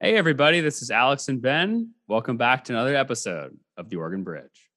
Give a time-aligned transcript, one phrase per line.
[0.00, 1.90] Hey, everybody, this is Alex and Ben.
[2.06, 4.67] Welcome back to another episode of The Oregon Bridge.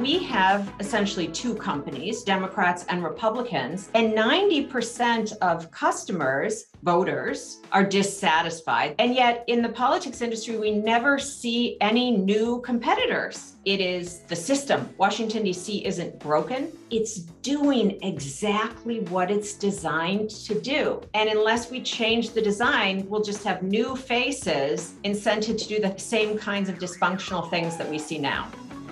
[0.00, 8.94] We have essentially two companies, Democrats and Republicans, and 90% of customers, voters, are dissatisfied.
[8.98, 13.54] And yet, in the politics industry, we never see any new competitors.
[13.64, 14.88] It is the system.
[14.98, 15.84] Washington, D.C.
[15.84, 21.02] isn't broken, it's doing exactly what it's designed to do.
[21.14, 25.98] And unless we change the design, we'll just have new faces incented to do the
[25.98, 28.50] same kinds of dysfunctional things that we see now.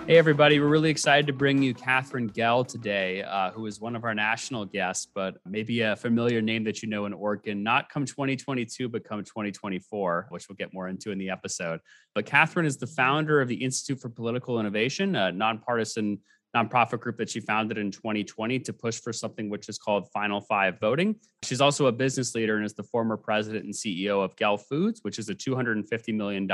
[0.08, 0.60] Hey, everybody.
[0.60, 4.14] We're really excited to bring you Katherine Gehl today, uh, who is one of our
[4.14, 8.88] national guests, but maybe a familiar name that you know in Oregon, not come 2022,
[8.88, 11.80] but come 2024, which we'll get more into in the episode.
[12.14, 16.20] But Katherine is the founder of the Institute for Political Innovation, a nonpartisan
[16.56, 20.40] nonprofit group that she founded in 2020 to push for something which is called Final
[20.40, 21.16] Five voting.
[21.42, 25.00] She's also a business leader and is the former president and CEO of Gehl Foods,
[25.02, 26.48] which is a $250 million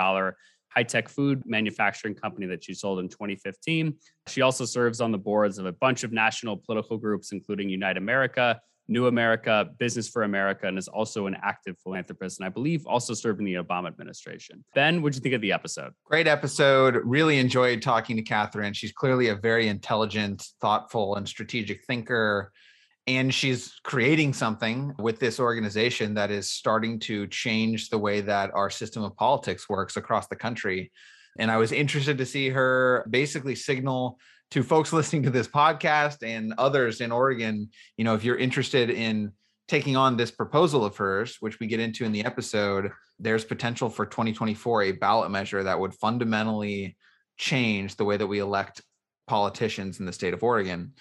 [0.75, 3.95] high tech food manufacturing company that she sold in 2015.
[4.29, 7.97] She also serves on the boards of a bunch of national political groups, including Unite
[7.97, 12.41] America, New America, Business for America, and is also an active philanthropist.
[12.41, 14.65] And I believe also served in the Obama administration.
[14.75, 15.93] Ben, what'd you think of the episode?
[16.05, 16.97] Great episode.
[17.05, 18.73] Really enjoyed talking to Katherine.
[18.73, 22.53] She's clearly a very intelligent, thoughtful, and strategic thinker
[23.07, 28.53] and she's creating something with this organization that is starting to change the way that
[28.55, 30.93] our system of politics works across the country.
[31.39, 34.19] And i was interested to see her basically signal
[34.51, 38.91] to folks listening to this podcast and others in oregon you know if you're interested
[38.91, 39.33] in
[39.67, 43.89] taking on this proposal of hers which we get into in the episode there's potential
[43.89, 46.97] for 2024 a ballot measure that would fundamentally
[47.39, 48.83] change the way that we elect
[49.27, 50.93] politicians in the state of oregon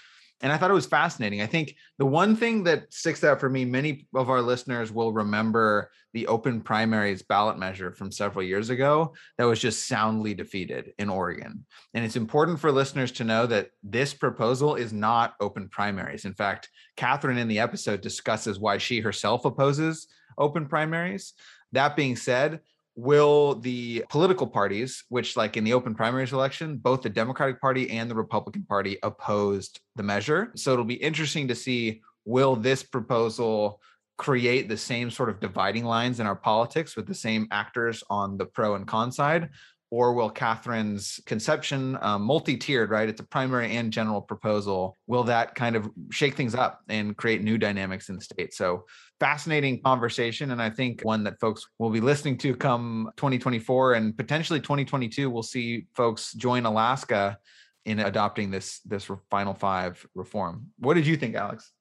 [0.42, 1.42] and I thought it was fascinating.
[1.42, 5.14] I think the one thing that sticks out for me, many of our listeners will
[5.14, 10.94] remember the open primaries ballot measure from several years ago that was just soundly defeated
[10.98, 11.66] in Oregon.
[11.94, 16.26] And it's important for listeners to know that this proposal is not open primaries.
[16.26, 21.34] In fact, Katherine in the episode discusses why she herself opposes open primaries.
[21.72, 22.60] That being said,
[22.96, 27.90] will the political parties, which like in the open primaries election, both the Democratic Party
[27.90, 30.52] and the Republican Party opposed the measure.
[30.56, 33.82] So it'll be interesting to see will this proposal
[34.18, 38.38] create the same sort of dividing lines in our politics with the same actors on
[38.38, 39.50] the pro and con side
[39.92, 43.10] or will Katherine's conception, um, multi-tiered, right?
[43.10, 44.98] It's a primary and general proposal.
[45.06, 48.54] Will that kind of shake things up and create new dynamics in the state?
[48.54, 48.86] So
[49.20, 54.18] fascinating conversation, and I think one that folks will be listening to come 2024 and
[54.18, 55.30] potentially 2022.
[55.30, 57.38] We'll see folks join Alaska
[57.86, 60.68] in adopting this this final five reform.
[60.80, 61.72] What did you think, Alex?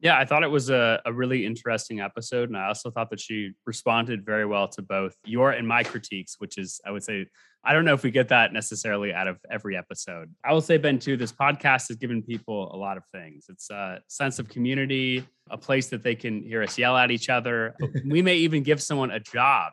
[0.00, 2.48] Yeah, I thought it was a, a really interesting episode.
[2.48, 6.36] And I also thought that she responded very well to both your and my critiques,
[6.38, 7.26] which is, I would say,
[7.66, 10.30] I don't know if we get that necessarily out of every episode.
[10.44, 13.46] I will say, Ben, too, this podcast has given people a lot of things.
[13.48, 17.30] It's a sense of community, a place that they can hear us yell at each
[17.30, 17.74] other.
[18.06, 19.72] we may even give someone a job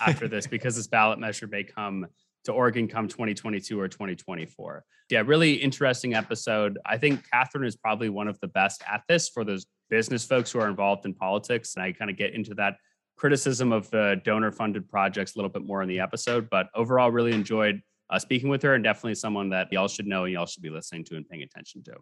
[0.00, 2.06] after this because this ballot measure may come
[2.44, 4.84] to Oregon come 2022 or 2024.
[5.10, 6.78] Yeah, really interesting episode.
[6.86, 10.52] I think Katherine is probably one of the best at this for those business folks
[10.52, 11.74] who are involved in politics.
[11.76, 12.76] And I kind of get into that
[13.16, 16.48] criticism of the donor funded projects a little bit more in the episode.
[16.50, 20.24] But overall, really enjoyed uh, speaking with her and definitely someone that y'all should know
[20.24, 21.94] and y'all should be listening to and paying attention to.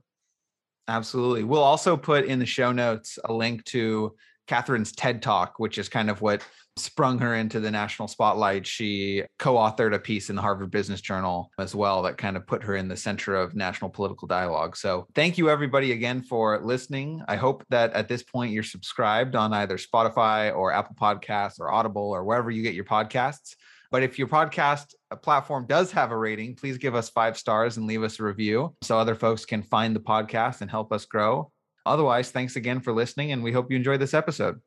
[0.89, 1.45] Absolutely.
[1.45, 4.15] We'll also put in the show notes a link to
[4.49, 6.45] Katherine's TED Talk, which is kind of what
[6.77, 8.67] sprung her into the national spotlight.
[8.67, 12.47] She co authored a piece in the Harvard Business Journal as well that kind of
[12.47, 14.77] put her in the center of national political dialogue.
[14.77, 17.23] So, thank you everybody again for listening.
[17.29, 21.71] I hope that at this point you're subscribed on either Spotify or Apple Podcasts or
[21.71, 23.55] Audible or wherever you get your podcasts.
[23.93, 27.77] But if your podcast uh, platform does have a rating, please give us five stars
[27.77, 31.05] and leave us a review so other folks can find the podcast and help us
[31.05, 31.53] grow.
[31.85, 34.61] Otherwise, thanks again for listening, and we hope you enjoyed this episode.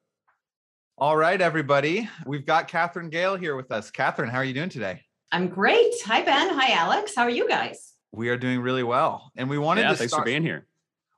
[0.97, 2.09] All right, everybody.
[2.25, 3.91] We've got Katherine Gehl here with us.
[3.91, 5.01] Katherine, how are you doing today?
[5.29, 5.91] I'm great.
[6.05, 6.47] Hi, Ben.
[6.57, 7.11] Hi, Alex.
[7.13, 7.95] How are you guys?
[8.13, 9.29] We are doing really well.
[9.35, 10.67] And we wanted yeah, to thanks start, for being here.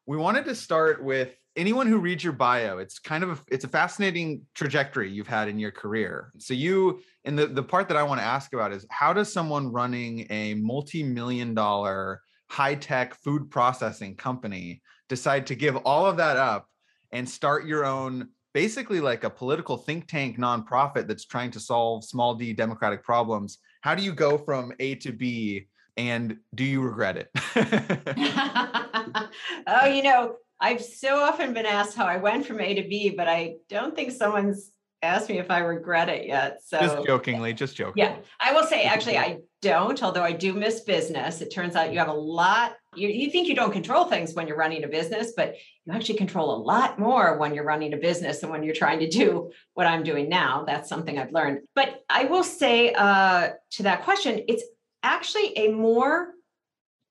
[0.07, 2.79] We wanted to start with anyone who reads your bio.
[2.79, 6.31] It's kind of a, it's a fascinating trajectory you've had in your career.
[6.39, 9.31] So you and the, the part that I want to ask about is how does
[9.31, 16.38] someone running a multi-million dollar high-tech food processing company decide to give all of that
[16.38, 16.68] up
[17.12, 22.04] and start your own basically like a political think tank nonprofit that's trying to solve
[22.04, 23.59] small d democratic problems.
[23.81, 27.30] How do you go from a to b and do you regret it?
[29.68, 33.13] Oh you know I've so often been asked how I went from A to B,
[33.15, 34.71] but I don't think someone's
[35.01, 36.59] asked me if I regret it yet.
[36.65, 38.03] So just jokingly, just joking.
[38.03, 41.41] Yeah, I will say actually I don't, although I do miss business.
[41.41, 42.75] It turns out you have a lot.
[42.95, 45.55] You, you think you don't control things when you're running a business, but
[45.85, 48.99] you actually control a lot more when you're running a business than when you're trying
[48.99, 50.63] to do what I'm doing now.
[50.65, 51.61] That's something I've learned.
[51.75, 54.63] But I will say uh, to that question, it's
[55.03, 56.33] actually a more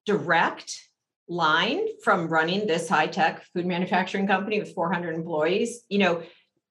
[0.06, 0.80] direct
[1.28, 5.82] line from running this high tech food manufacturing company with 400 employees.
[5.88, 6.22] You know,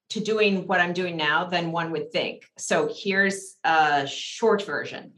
[0.10, 2.44] to doing what I'm doing now than one would think.
[2.58, 5.14] So here's a short version.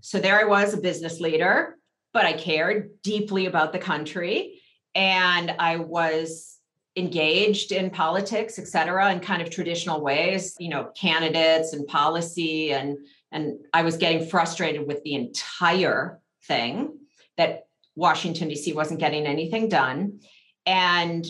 [0.00, 1.78] So there I was, a business leader,
[2.12, 4.60] but I cared deeply about the country.
[4.94, 6.58] And I was
[6.96, 12.72] engaged in politics, et cetera, in kind of traditional ways, you know, candidates and policy.
[12.72, 12.98] And,
[13.30, 16.98] and I was getting frustrated with the entire thing
[17.36, 18.72] that Washington, D.C.
[18.72, 20.20] wasn't getting anything done.
[20.64, 21.26] And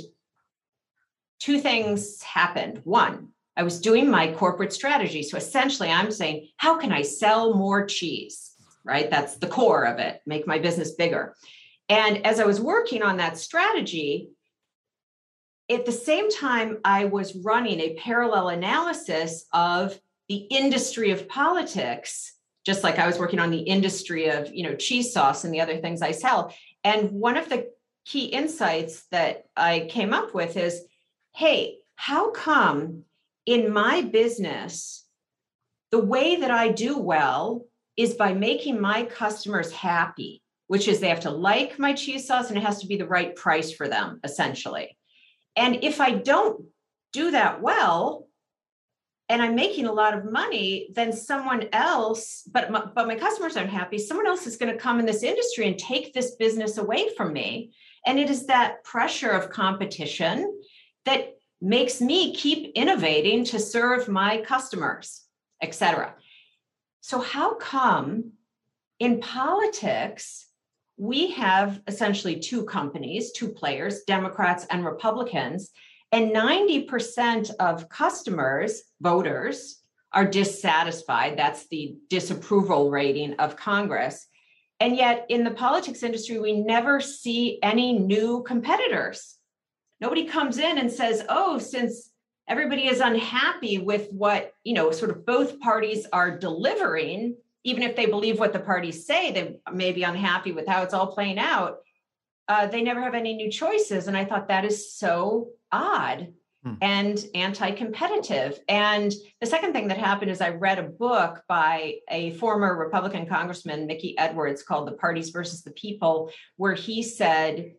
[1.41, 2.81] two things happened.
[2.85, 5.23] One, I was doing my corporate strategy.
[5.23, 8.53] So essentially, I'm saying, how can I sell more cheese?
[8.85, 9.11] Right?
[9.11, 11.35] That's the core of it, make my business bigger.
[11.89, 14.31] And as I was working on that strategy,
[15.69, 19.99] at the same time, I was running a parallel analysis of
[20.29, 22.33] the industry of politics,
[22.65, 25.61] just like I was working on the industry of, you know, cheese sauce and the
[25.61, 26.55] other things I sell.
[26.85, 27.71] And one of the
[28.05, 30.83] key insights that I came up with is
[31.37, 33.03] hey, how come
[33.45, 35.05] in my business,
[35.91, 41.11] the way that I do well is by making my customers happy, which is they
[41.11, 43.87] have to like my cheese sauce and it has to be the right price for
[43.87, 44.97] them, essentially.
[45.57, 46.65] And if I don't
[47.13, 48.29] do that well,
[49.29, 53.59] and I'm making a lot of money, then someone else, but my, but my customers
[53.59, 53.99] aren't happy.
[53.99, 57.35] Someone else is going to come in this industry and take this business away from
[57.35, 57.75] me.
[58.07, 60.61] And it is that pressure of competition
[61.07, 65.23] that makes me keep innovating to serve my customers,
[65.63, 66.15] etc.
[67.01, 68.33] So how come
[68.99, 70.47] in politics
[70.97, 75.71] we have essentially two companies, two players, Democrats and Republicans,
[76.13, 79.83] and 90% of customers, voters,
[80.13, 81.37] are dissatisfied.
[81.37, 84.27] That's the disapproval rating of Congress.
[84.81, 89.36] And yet, in the politics industry, we never see any new competitors.
[90.01, 92.11] Nobody comes in and says, oh, since
[92.49, 97.97] everybody is unhappy with what, you know, sort of both parties are delivering, even if
[97.97, 101.39] they believe what the parties say, they may be unhappy with how it's all playing
[101.39, 101.79] out.
[102.49, 104.07] Uh, they never have any new choices.
[104.07, 106.33] And I thought that is so odd
[106.63, 106.75] hmm.
[106.81, 108.61] and anti competitive.
[108.69, 113.27] And the second thing that happened is I read a book by a former Republican
[113.27, 117.73] Congressman, Mickey Edwards, called The Parties versus the People, where he said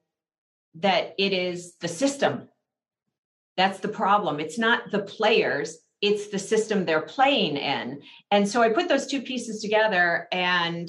[0.79, 2.49] that it is the system.
[3.55, 4.39] That's the problem.
[4.39, 8.01] It's not the players, it's the system they're playing in.
[8.29, 10.87] And so I put those two pieces together and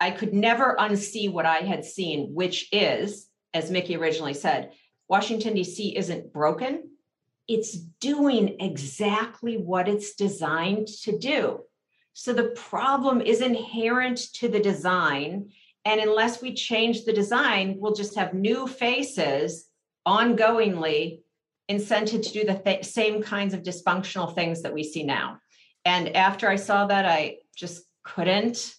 [0.00, 4.72] I could never unsee what I had seen, which is, as Mickey originally said,
[5.08, 5.96] Washington, D.C.
[5.96, 6.90] isn't broken.
[7.46, 11.60] It's doing exactly what it's designed to do.
[12.14, 15.50] So the problem is inherent to the design
[15.84, 19.66] and unless we change the design, we'll just have new faces
[20.06, 21.20] ongoingly
[21.70, 25.38] incented to do the th- same kinds of dysfunctional things that we see now.
[25.84, 28.74] And after I saw that, I just couldn't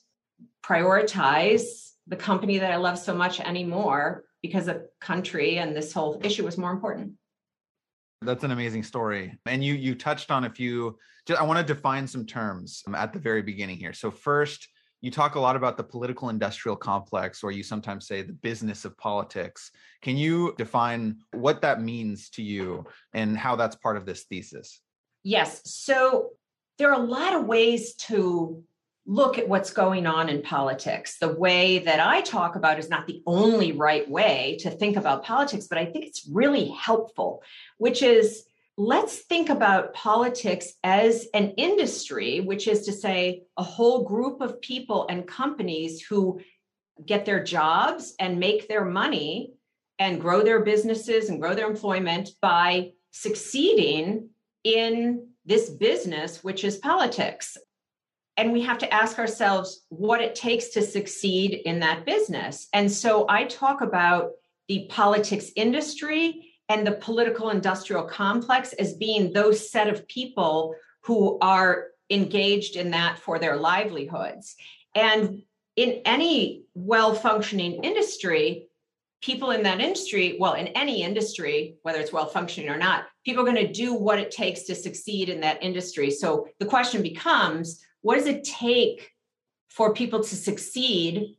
[0.63, 6.19] prioritize the company that I love so much anymore because the country and this whole
[6.23, 7.13] issue was more important.
[8.21, 9.37] That's an amazing story.
[9.45, 10.97] And you you touched on a few
[11.37, 13.93] I want to define some terms um, at the very beginning here.
[13.93, 14.67] So first,
[15.05, 18.85] you talk a lot about the political industrial complex, or you sometimes say the business
[18.85, 19.69] of politics.
[20.01, 24.81] Can you define what that means to you and how that's part of this thesis?
[25.21, 25.61] Yes.
[25.65, 26.31] So
[26.79, 28.63] there are a lot of ways to
[29.05, 31.19] look at what's going on in politics.
[31.19, 35.23] The way that I talk about is not the only right way to think about
[35.23, 37.43] politics, but I think it's really helpful,
[37.77, 38.43] which is
[38.77, 44.61] let's think about politics as an industry, which is to say, a whole group of
[44.61, 46.41] people and companies who
[47.05, 49.53] get their jobs and make their money
[49.99, 54.29] and grow their businesses and grow their employment by succeeding
[54.63, 57.57] in this business, which is politics.
[58.35, 62.67] And we have to ask ourselves what it takes to succeed in that business.
[62.73, 64.31] And so I talk about
[64.67, 71.37] the politics industry and the political industrial complex as being those set of people who
[71.39, 74.55] are engaged in that for their livelihoods.
[74.95, 75.43] And
[75.75, 78.67] in any well functioning industry,
[79.21, 83.41] people in that industry, well, in any industry, whether it's well functioning or not, people
[83.41, 86.11] are going to do what it takes to succeed in that industry.
[86.11, 89.11] So the question becomes what does it take
[89.69, 91.35] for people to succeed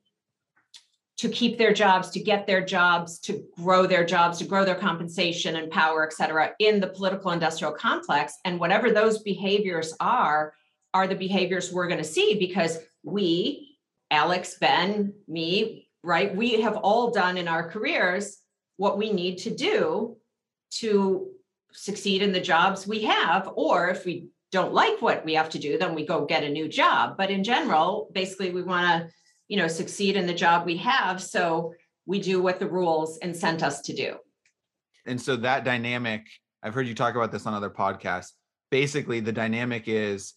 [1.18, 4.74] to keep their jobs, to get their jobs, to grow their jobs, to grow their
[4.74, 8.34] compensation and power, et cetera, in the political industrial complex.
[8.44, 10.52] And whatever those behaviors are,
[10.92, 13.78] are the behaviors we're going to see because we,
[14.10, 18.38] Alex, Ben, me, right, we have all done in our careers
[18.76, 20.16] what we need to do
[20.70, 21.28] to
[21.72, 23.50] succeed in the jobs we have.
[23.54, 26.48] Or if we don't like what we have to do, then we go get a
[26.50, 27.16] new job.
[27.16, 29.10] But in general, basically, we want to
[29.48, 31.22] you know, succeed in the job we have.
[31.22, 31.74] So
[32.06, 34.16] we do what the rules and sent us to do.
[35.06, 36.26] And so that dynamic,
[36.62, 38.32] I've heard you talk about this on other podcasts.
[38.70, 40.34] Basically, the dynamic is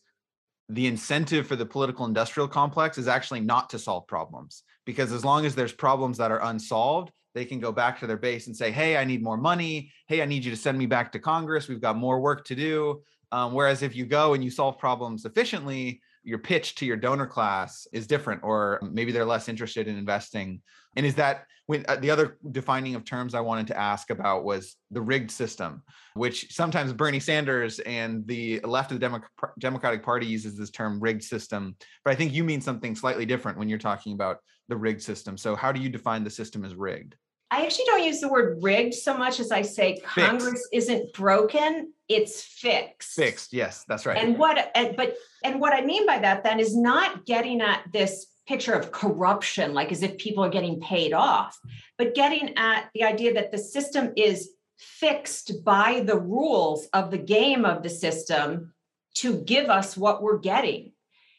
[0.70, 5.26] the incentive for the political industrial complex is actually not to solve problems because as
[5.26, 8.56] long as there's problems that are unsolved, they can go back to their base and
[8.56, 9.92] say, Hey, I need more money.
[10.08, 11.68] Hey, I need you to send me back to Congress.
[11.68, 13.02] We've got more work to do.
[13.32, 17.28] Um, whereas if you go and you solve problems efficiently, your pitch to your donor
[17.28, 20.62] class is different or maybe they're less interested in investing.
[20.96, 24.44] And is that when uh, the other defining of terms i wanted to ask about
[24.44, 25.84] was the rigged system
[26.16, 29.22] which sometimes bernie sanders and the left of the Demo-
[29.60, 33.56] democratic party uses this term rigged system but i think you mean something slightly different
[33.60, 35.36] when you're talking about the rigged system.
[35.36, 37.16] So how do you define the system as rigged
[37.52, 40.68] I actually don't use the word rigged so much as I say Congress fixed.
[40.72, 43.16] isn't broken, it's fixed.
[43.16, 44.18] Fixed, yes, that's right.
[44.18, 47.84] And what and but and what I mean by that then is not getting at
[47.92, 51.58] this picture of corruption like as if people are getting paid off,
[51.98, 57.18] but getting at the idea that the system is fixed by the rules of the
[57.18, 58.74] game of the system
[59.16, 60.94] to give us what we're getting.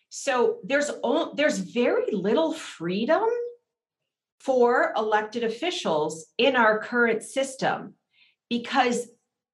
[0.09, 0.91] So there's
[1.35, 3.25] there's very little freedom
[4.41, 7.95] for elected officials in our current system
[8.49, 9.09] because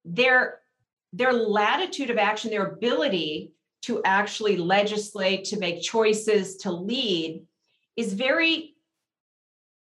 [0.05, 0.59] their
[1.13, 3.51] their latitude of action their ability
[3.81, 7.45] to actually legislate to make choices to lead
[7.95, 8.75] is very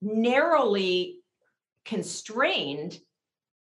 [0.02, 1.18] narrowly
[1.86, 2.98] constrained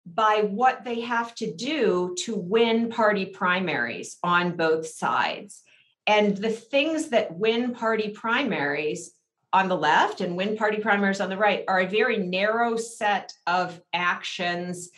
[0.05, 5.61] by what they have to do to win party primaries on both sides.
[6.05, 9.11] And the things that win party primaries
[9.53, 13.33] on the left and win party primaries on the right are a very narrow set
[13.45, 14.89] of actions,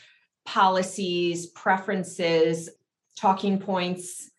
[0.46, 2.70] policies, preferences,
[3.16, 4.30] talking points.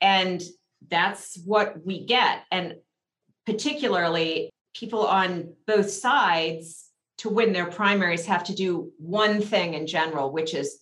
[0.00, 0.42] And
[0.88, 2.44] that's what we get.
[2.50, 2.76] And
[3.44, 6.84] particularly, people on both sides
[7.18, 10.78] to win their primaries have to do one thing in general, which is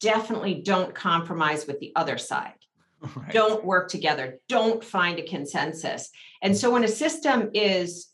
[0.00, 2.63] definitely don't compromise with the other side.
[3.16, 3.32] Right.
[3.32, 4.38] Don't work together.
[4.48, 6.10] Don't find a consensus.
[6.42, 8.08] And so when a system is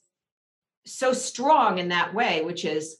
[0.86, 2.96] so strong in that way, which is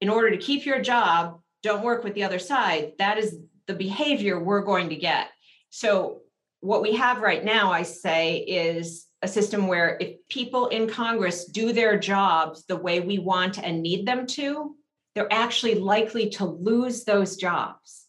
[0.00, 3.36] in order to keep your job, don't work with the other side, that is
[3.66, 5.28] the behavior we're going to get.
[5.70, 6.20] So
[6.60, 11.46] what we have right now, I say, is a system where if people in Congress
[11.46, 14.74] do their jobs the way we want and need them to,
[15.14, 18.04] they're actually likely to lose those jobs.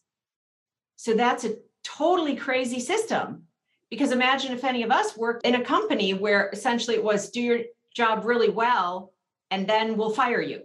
[0.96, 3.44] So that's a totally crazy system.
[3.90, 7.40] Because imagine if any of us worked in a company where essentially it was do
[7.40, 7.60] your
[7.96, 9.14] job really well
[9.52, 10.64] and then we'll fire you.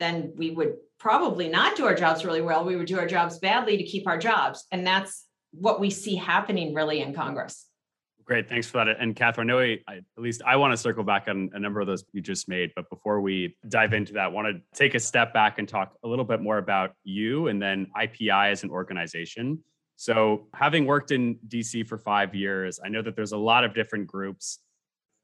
[0.00, 2.64] Then we would probably not do our jobs really well.
[2.64, 4.66] We would do our jobs badly to keep our jobs.
[4.72, 7.66] And that's what we see happening really in Congress.
[8.24, 9.00] Great, thanks for that.
[9.00, 11.80] And Katherine, I know I, at least I want to circle back on a number
[11.80, 14.94] of those you just made, but before we dive into that, I want to take
[14.94, 18.64] a step back and talk a little bit more about you and then IPI as
[18.64, 19.60] an organization.
[20.00, 23.74] So, having worked in DC for five years, I know that there's a lot of
[23.74, 24.60] different groups.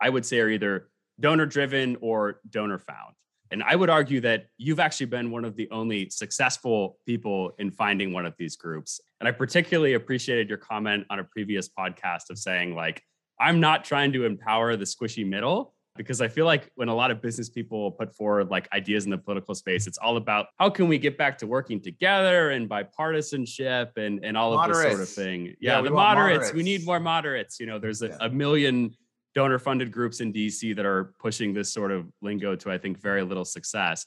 [0.02, 0.88] I would say are either
[1.20, 3.14] donor driven or donor found.
[3.52, 7.70] And I would argue that you've actually been one of the only successful people in
[7.70, 9.00] finding one of these groups.
[9.20, 13.00] And I particularly appreciated your comment on a previous podcast of saying, like,
[13.38, 17.10] I'm not trying to empower the squishy middle because I feel like when a lot
[17.10, 20.68] of business people put forward like ideas in the political space, it's all about how
[20.68, 24.78] can we get back to working together and bipartisanship and, and all moderates.
[24.78, 25.56] of this sort of thing.
[25.60, 27.60] Yeah, yeah the moderates, moderates, we need more moderates.
[27.60, 28.16] You know, there's a, yeah.
[28.20, 28.94] a million
[29.34, 33.00] donor funded groups in DC that are pushing this sort of lingo to, I think,
[33.00, 34.06] very little success.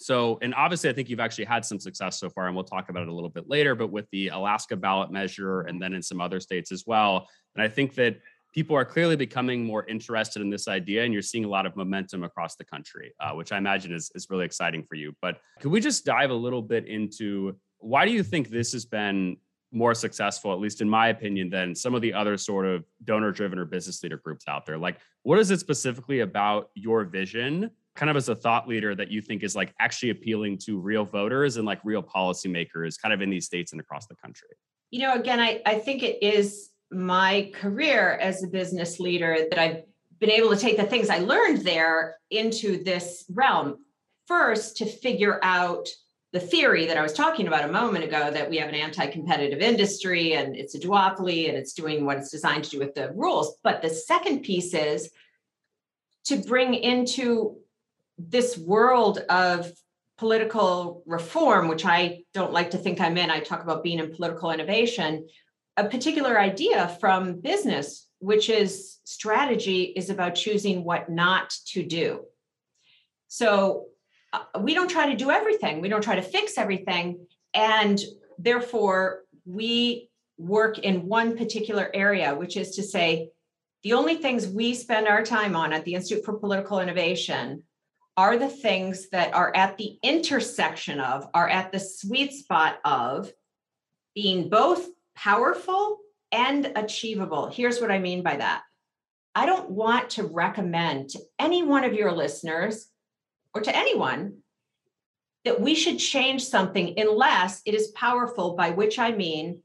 [0.00, 2.88] So, and obviously, I think you've actually had some success so far, and we'll talk
[2.88, 6.02] about it a little bit later, but with the Alaska ballot measure and then in
[6.02, 7.28] some other states as well.
[7.54, 8.16] And I think that
[8.52, 11.76] people are clearly becoming more interested in this idea and you're seeing a lot of
[11.76, 15.14] momentum across the country uh, which i imagine is, is really exciting for you.
[15.20, 18.84] But could we just dive a little bit into why do you think this has
[18.84, 19.36] been
[19.72, 23.30] more successful at least in my opinion than some of the other sort of donor
[23.30, 24.78] driven or business leader groups out there?
[24.78, 29.10] Like what is it specifically about your vision kind of as a thought leader that
[29.10, 33.20] you think is like actually appealing to real voters and like real policymakers kind of
[33.20, 34.48] in these states and across the country?
[34.90, 39.58] You know, again, I, I think it is my career as a business leader that
[39.58, 39.82] I've
[40.18, 43.78] been able to take the things I learned there into this realm.
[44.26, 45.88] First, to figure out
[46.32, 49.06] the theory that I was talking about a moment ago that we have an anti
[49.06, 52.94] competitive industry and it's a duopoly and it's doing what it's designed to do with
[52.94, 53.56] the rules.
[53.64, 55.10] But the second piece is
[56.26, 57.56] to bring into
[58.18, 59.72] this world of
[60.18, 64.14] political reform, which I don't like to think I'm in, I talk about being in
[64.14, 65.26] political innovation,
[65.80, 72.24] a particular idea from business, which is strategy is about choosing what not to do.
[73.28, 73.86] So
[74.34, 77.26] uh, we don't try to do everything, we don't try to fix everything.
[77.54, 77.98] And
[78.38, 83.30] therefore, we work in one particular area, which is to say,
[83.82, 87.62] the only things we spend our time on at the Institute for Political Innovation
[88.18, 93.32] are the things that are at the intersection of, are at the sweet spot of
[94.14, 94.86] being both
[95.22, 95.98] powerful
[96.32, 97.48] and achievable.
[97.48, 98.62] Here's what I mean by that.
[99.34, 102.86] I don't want to recommend to any one of your listeners
[103.54, 104.38] or to anyone
[105.44, 109.62] that we should change something unless it is powerful, by which I mean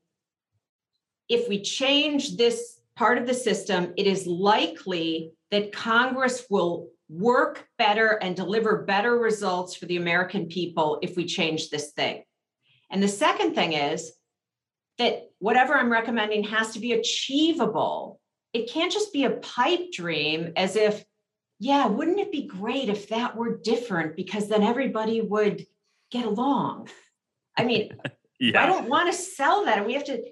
[1.27, 7.67] if we change this part of the system, it is likely that Congress will work
[7.77, 12.23] better and deliver better results for the American people if we change this thing.
[12.91, 14.11] And the second thing is
[14.97, 18.19] that whatever I'm recommending has to be achievable.
[18.53, 21.03] It can't just be a pipe dream as if,
[21.59, 25.65] yeah, wouldn't it be great if that were different because then everybody would
[26.11, 26.89] get along.
[27.57, 27.97] I mean,
[28.39, 28.63] yeah.
[28.63, 29.85] I don't want to sell that.
[29.85, 30.23] We have to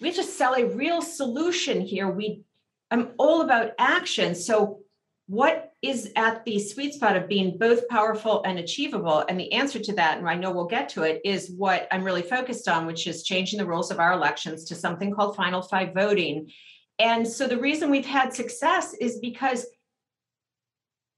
[0.00, 2.08] we have to sell a real solution here.
[2.08, 2.42] We
[2.90, 4.34] I'm all about action.
[4.34, 4.80] So
[5.26, 9.24] what is at the sweet spot of being both powerful and achievable?
[9.28, 12.02] And the answer to that, and I know we'll get to it, is what I'm
[12.02, 15.62] really focused on, which is changing the rules of our elections to something called final
[15.62, 16.50] five voting.
[16.98, 19.66] And so the reason we've had success is because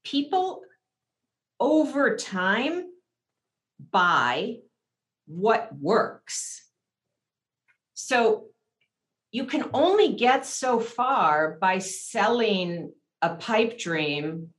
[0.03, 0.61] people
[1.59, 2.85] over time
[3.91, 4.57] buy
[5.25, 6.67] what works.
[7.95, 8.45] So
[9.31, 14.49] you can only get so far by selling a pipe dream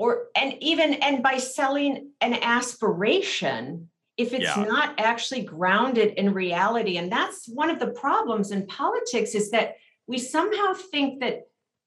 [0.00, 4.64] or and even and by selling an aspiration if it's yeah.
[4.64, 9.74] not actually grounded in reality and that's one of the problems in politics is that
[10.06, 11.42] we somehow think that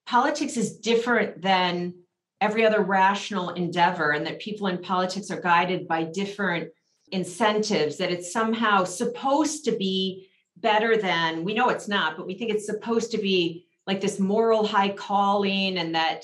[0.05, 1.95] politics is different than
[2.39, 6.69] every other rational endeavor and that people in politics are guided by different
[7.11, 12.35] incentives that it's somehow supposed to be better than we know it's not but we
[12.35, 16.23] think it's supposed to be like this moral high calling and that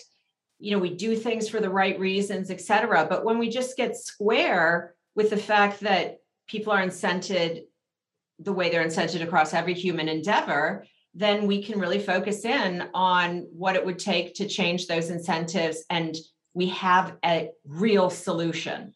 [0.60, 3.78] you know we do things for the right reasons et cetera but when we just
[3.78, 6.18] get square with the fact that
[6.48, 7.64] people are incented
[8.40, 13.48] the way they're incented across every human endeavor then we can really focus in on
[13.52, 16.16] what it would take to change those incentives and
[16.54, 18.94] we have a real solution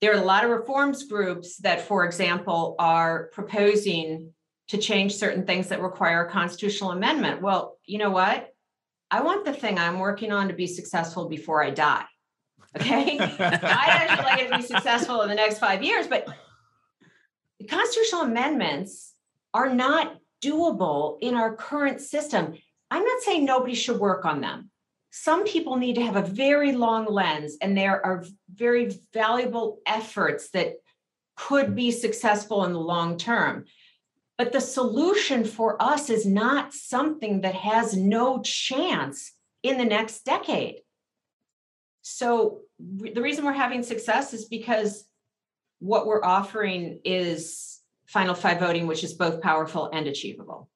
[0.00, 4.32] there are a lot of reforms groups that for example are proposing
[4.70, 7.42] to change certain things that require a constitutional amendment.
[7.42, 8.54] Well, you know what?
[9.10, 12.04] I want the thing I'm working on to be successful before I die.
[12.76, 13.18] Okay.
[13.20, 16.26] I actually like it to be successful in the next five years, but
[17.58, 19.14] the constitutional amendments
[19.52, 22.54] are not doable in our current system.
[22.90, 24.70] I'm not saying nobody should work on them.
[25.10, 30.50] Some people need to have a very long lens, and there are very valuable efforts
[30.50, 30.74] that
[31.36, 33.64] could be successful in the long term.
[34.40, 40.24] But the solution for us is not something that has no chance in the next
[40.24, 40.76] decade.
[42.00, 45.04] So the reason we're having success is because
[45.78, 50.70] what we're offering is final five voting, which is both powerful and achievable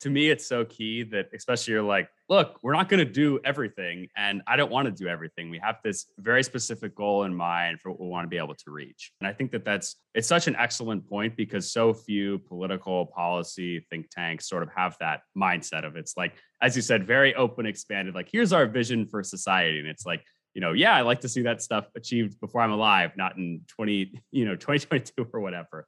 [0.00, 3.38] to me, it's so key that, especially, you're like, look, we're not going to do
[3.44, 4.08] everything.
[4.16, 5.50] And I don't want to do everything.
[5.50, 8.54] We have this very specific goal in mind for what we want to be able
[8.54, 9.12] to reach.
[9.20, 13.86] And I think that that's, it's such an excellent point because so few political policy
[13.90, 17.66] think tanks sort of have that mindset of it's like, as you said, very open,
[17.66, 19.80] expanded, like, here's our vision for society.
[19.80, 22.72] And it's like, you know, yeah, I like to see that stuff achieved before I'm
[22.72, 25.86] alive, not in 20, you know, 2022 or whatever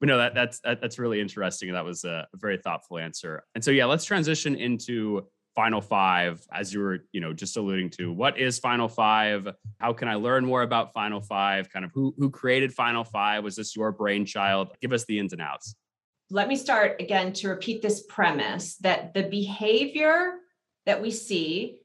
[0.00, 1.72] but no, that that's that, that's really interesting.
[1.72, 3.42] That was a, a very thoughtful answer.
[3.54, 7.90] And so, yeah, let's transition into Final Five, as you were, you know, just alluding
[7.90, 8.12] to.
[8.12, 9.48] What is Final Five?
[9.78, 11.70] How can I learn more about Final Five?
[11.70, 13.42] Kind of who who created Final Five?
[13.42, 14.68] Was this your brainchild?
[14.82, 15.74] Give us the ins and outs.
[16.30, 20.34] Let me start again to repeat this premise that the behavior
[20.84, 21.78] that we see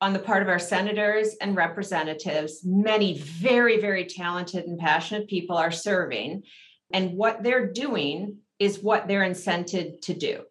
[0.00, 2.60] on the part of our senators and representatives.
[2.64, 6.44] Many very, very talented and passionate people are serving.
[6.92, 10.42] And what they're doing is what they're incented to do.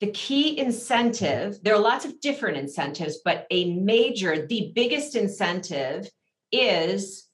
[0.00, 6.08] The key incentive, there are lots of different incentives, but a major, the biggest incentive
[6.50, 7.28] is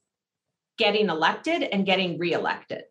[0.79, 2.85] getting elected and getting reelected.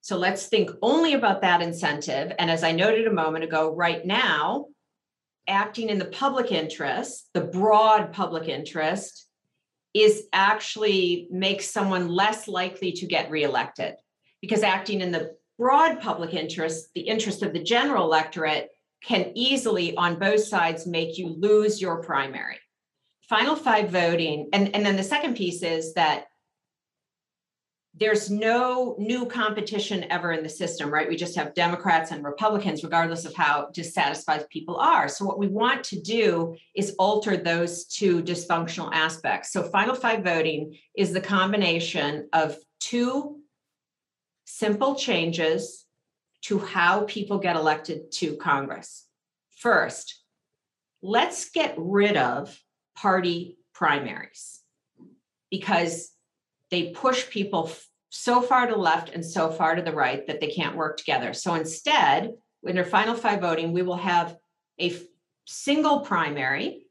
[0.00, 2.32] So let's think only about that incentive.
[2.38, 4.66] And as I noted a moment ago, right now,
[5.46, 9.26] acting in the public interest, the broad public interest,
[9.92, 13.94] is actually makes someone less likely to get reelected
[14.40, 18.70] because acting in the broad public interest, the interest of the general electorate,
[19.02, 22.58] can easily on both sides make you lose your primary.
[23.28, 26.26] Final five voting, and, and then the second piece is that
[27.94, 31.08] there's no new competition ever in the system, right?
[31.08, 35.08] We just have Democrats and Republicans, regardless of how dissatisfied people are.
[35.08, 39.52] So, what we want to do is alter those two dysfunctional aspects.
[39.52, 43.39] So, final five voting is the combination of two
[44.58, 45.86] simple changes
[46.42, 49.06] to how people get elected to Congress.
[49.56, 50.22] First,
[51.02, 52.58] let's get rid of
[52.96, 54.60] party primaries
[55.50, 56.10] because
[56.70, 57.70] they push people
[58.10, 60.96] so far to the left and so far to the right that they can't work
[60.96, 61.32] together.
[61.32, 62.32] So instead,
[62.64, 64.36] in our final five voting, we will have
[64.78, 65.02] a f-
[65.46, 66.86] single primary,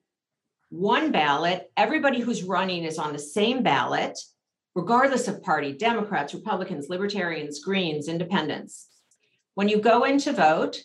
[0.69, 1.71] one ballot.
[1.75, 4.17] Everybody who's running is on the same ballot,
[4.79, 8.87] regardless of party Democrats, Republicans, Libertarians, Greens, Independents.
[9.55, 10.81] When you go in to vote,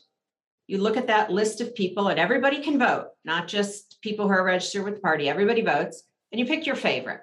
[0.66, 4.32] you look at that list of people, and everybody can vote, not just people who
[4.32, 5.28] are registered with the party.
[5.28, 6.02] Everybody votes,
[6.32, 7.20] and you pick your favorite.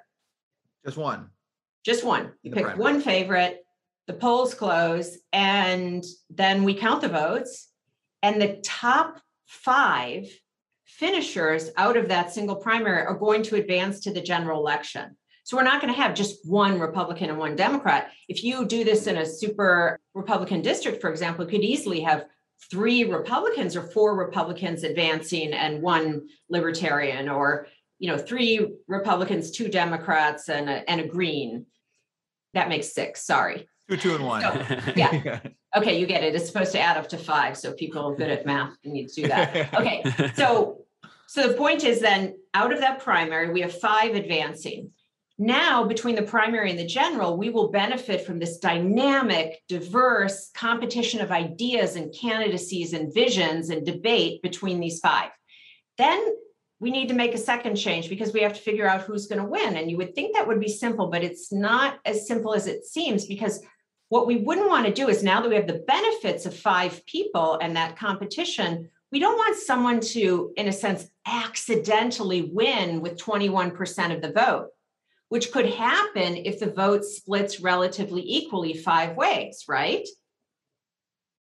[0.86, 1.30] Just one
[1.84, 2.32] just one.
[2.44, 3.64] You pick one favorite,
[4.08, 7.70] the polls close, and then we count the votes.
[8.22, 10.28] And the top five
[10.86, 15.18] finishers out of that single primary are going to advance to the general election.
[15.52, 18.12] So we're not going to have just one Republican and one Democrat.
[18.30, 22.24] If you do this in a super Republican district, for example, you could easily have
[22.70, 27.68] three Republicans or four Republicans advancing and one Libertarian, or
[28.00, 31.66] you know, three Republicans, two Democrats, and a, and a Green.
[32.54, 33.26] That makes six.
[33.26, 33.68] Sorry.
[33.90, 34.44] Two, two, and one.
[34.44, 35.42] So, yeah.
[35.76, 36.34] Okay, you get it.
[36.34, 37.58] It's supposed to add up to five.
[37.58, 39.74] So people good at math need to do that.
[39.78, 40.32] Okay.
[40.34, 40.86] So
[41.28, 44.92] so the point is then out of that primary, we have five advancing.
[45.42, 51.20] Now, between the primary and the general, we will benefit from this dynamic, diverse competition
[51.20, 55.32] of ideas and candidacies and visions and debate between these five.
[55.98, 56.24] Then
[56.80, 59.42] we need to make a second change because we have to figure out who's going
[59.42, 59.78] to win.
[59.78, 62.86] And you would think that would be simple, but it's not as simple as it
[62.86, 63.64] seems because
[64.10, 67.04] what we wouldn't want to do is now that we have the benefits of five
[67.08, 73.20] people and that competition, we don't want someone to, in a sense, accidentally win with
[73.20, 74.68] 21% of the vote,
[75.32, 80.06] which could happen if the vote splits relatively equally five ways, right?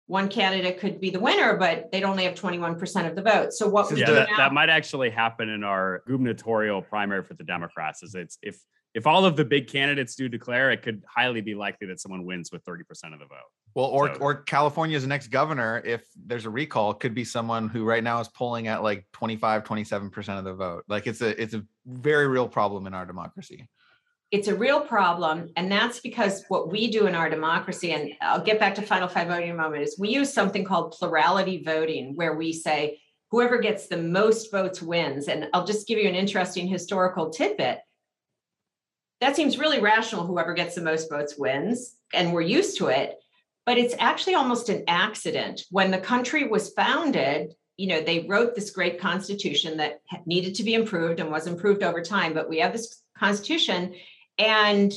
[0.07, 3.53] one candidate could be the winner, but they'd only have 21% of the vote.
[3.53, 7.35] So what we yeah, that, now, that might actually happen in our gubernatorial primary for
[7.35, 8.03] the Democrats.
[8.03, 8.59] Is it's if
[8.93, 12.25] if all of the big candidates do declare, it could highly be likely that someone
[12.25, 13.51] wins with 30% of the vote.
[13.75, 17.85] Well, or so, or California's next governor, if there's a recall, could be someone who
[17.85, 20.85] right now is polling at like 25, 27% of the vote.
[20.87, 23.69] Like it's a it's a very real problem in our democracy
[24.35, 25.49] it's a real problem.
[25.55, 29.07] And that's because what we do in our democracy, and I'll get back to final
[29.07, 33.01] five voting in a moment, is we use something called plurality voting, where we say
[33.31, 35.29] whoever gets the most votes wins.
[35.29, 37.79] And I'll just give you an interesting historical tidbit.
[39.21, 43.15] That seems really rational, whoever gets the most votes wins, and we're used to it.
[43.65, 45.63] But it's actually almost an accident.
[45.71, 50.65] When the country was founded, you know, they wrote this great constitution that needed to
[50.65, 52.35] be improved and was improved over time.
[52.35, 53.95] But we have this constitution
[54.39, 54.93] and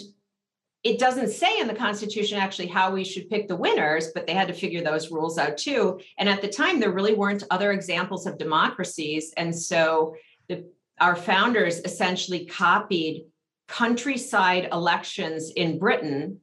[0.84, 4.34] it doesn't say in the Constitution actually how we should pick the winners, but they
[4.34, 6.00] had to figure those rules out too.
[6.18, 9.34] And at the time, there really weren't other examples of democracies.
[9.36, 10.16] And so
[10.48, 10.66] the,
[11.02, 13.26] our founders essentially copied
[13.68, 16.40] countryside elections in Britain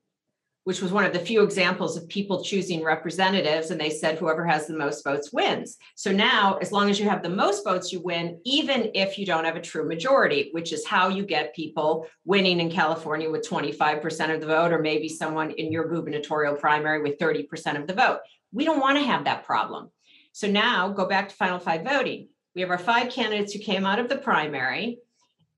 [0.64, 3.70] which was one of the few examples of people choosing representatives.
[3.70, 5.77] And they said whoever has the most votes wins.
[5.94, 9.27] So now, as long as you have the most votes, you win, even if you
[9.27, 13.48] don't have a true majority, which is how you get people winning in California with
[13.48, 17.94] 25% of the vote, or maybe someone in your gubernatorial primary with 30% of the
[17.94, 18.20] vote.
[18.53, 19.90] We don't want to have that problem.
[20.33, 22.29] So now go back to final five voting.
[22.55, 24.98] We have our five candidates who came out of the primary.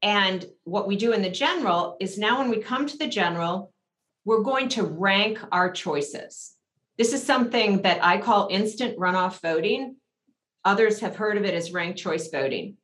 [0.03, 3.73] And what we do in the general is now when we come to the general,
[4.27, 6.53] we're going to rank our choices.
[6.99, 9.97] This is something that I call instant runoff voting.
[10.65, 12.77] Others have heard of it as ranked choice voting.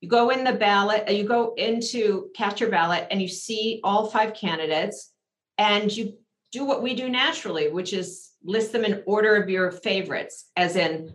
[0.00, 3.80] You go in the ballot, uh, you go into cast your ballot and you see
[3.84, 5.12] all five candidates
[5.58, 6.14] and you
[6.50, 10.76] do what we do naturally, which is list them in order of your favorites, as
[10.76, 11.14] in,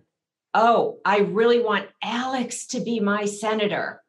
[0.54, 4.04] oh, I really want Alex to be my senator.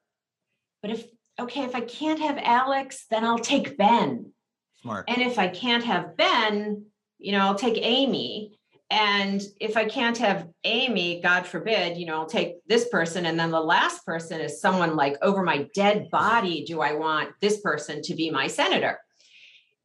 [0.82, 1.06] But if,
[1.40, 4.32] okay, if I can't have Alex, then I'll take Ben.
[4.86, 5.06] Smart.
[5.08, 6.86] And if I can't have Ben,
[7.18, 8.56] you know, I'll take Amy.
[8.88, 13.26] And if I can't have Amy, God forbid, you know, I'll take this person.
[13.26, 16.64] And then the last person is someone like over my dead body.
[16.64, 19.00] Do I want this person to be my senator?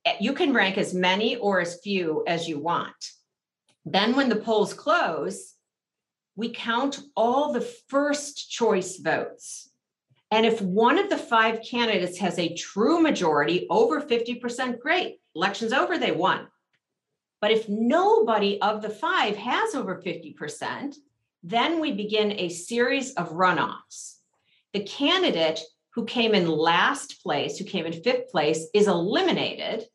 [0.06, 2.94] Eh, you can rank as many or as few as you want.
[3.84, 5.56] Then, when the polls close,
[6.36, 9.71] we count all the first choice votes.
[10.32, 15.20] And if one of the five candidates has a true majority, over 50%, great.
[15.36, 16.48] Election's over, they won.
[17.42, 20.96] But if nobody of the five has over 50%,
[21.44, 24.18] then we begin a series of runoffs.
[24.74, 25.60] The candidate
[25.96, 29.86] who came in last place, who came in fifth place, is eliminated.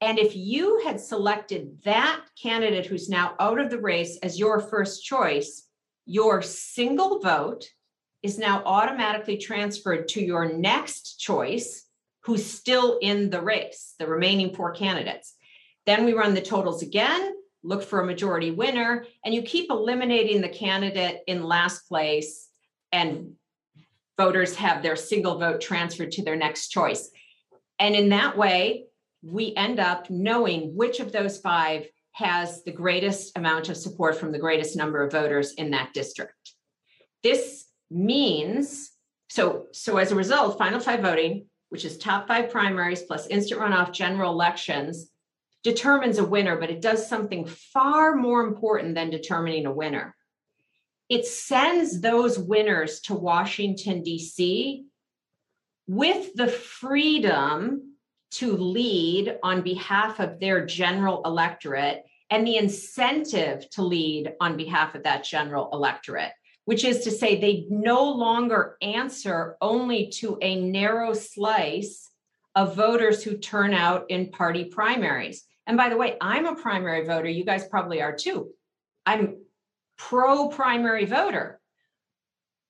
[0.00, 4.58] And if you had selected that candidate who's now out of the race as your
[4.58, 5.68] first choice,
[6.06, 7.68] your single vote
[8.22, 11.86] is now automatically transferred to your next choice,
[12.24, 15.34] who's still in the race, the remaining four candidates.
[15.86, 20.40] Then we run the totals again, look for a majority winner, and you keep eliminating
[20.40, 22.48] the candidate in last place,
[22.92, 23.32] and
[24.18, 27.10] voters have their single vote transferred to their next choice.
[27.78, 28.84] And in that way,
[29.22, 34.32] we end up knowing which of those five has the greatest amount of support from
[34.32, 36.52] the greatest number of voters in that district.
[37.22, 38.90] This means
[39.28, 43.60] so so as a result, final five voting, which is top five primaries plus instant
[43.60, 45.10] runoff general elections,
[45.62, 50.14] determines a winner, but it does something far more important than determining a winner.
[51.08, 54.84] It sends those winners to Washington, D.C.
[55.86, 57.94] with the freedom
[58.32, 64.94] to lead on behalf of their general electorate and the incentive to lead on behalf
[64.94, 66.32] of that general electorate,
[66.64, 72.10] which is to say, they no longer answer only to a narrow slice
[72.54, 75.44] of voters who turn out in party primaries.
[75.66, 77.28] And by the way, I'm a primary voter.
[77.28, 78.50] You guys probably are too.
[79.06, 79.38] I'm
[79.96, 81.60] pro primary voter.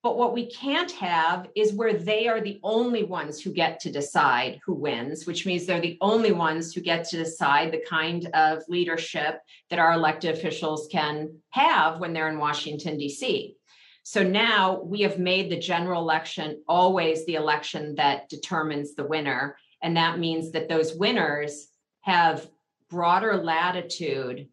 [0.03, 3.91] But what we can't have is where they are the only ones who get to
[3.91, 8.25] decide who wins, which means they're the only ones who get to decide the kind
[8.33, 13.55] of leadership that our elected officials can have when they're in Washington, D.C.
[14.03, 19.57] So now we have made the general election always the election that determines the winner.
[19.81, 21.67] And that means that those winners
[22.01, 22.47] have
[22.89, 24.49] broader latitude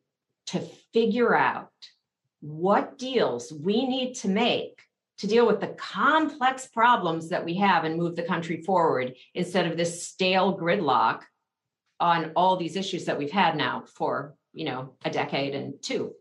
[0.49, 0.61] to
[0.93, 1.73] figure out
[2.41, 4.81] what deals we need to make
[5.19, 9.67] to deal with the complex problems that we have and move the country forward instead
[9.67, 11.23] of this stale gridlock
[11.99, 16.13] on all these issues that we've had now for you know a decade and two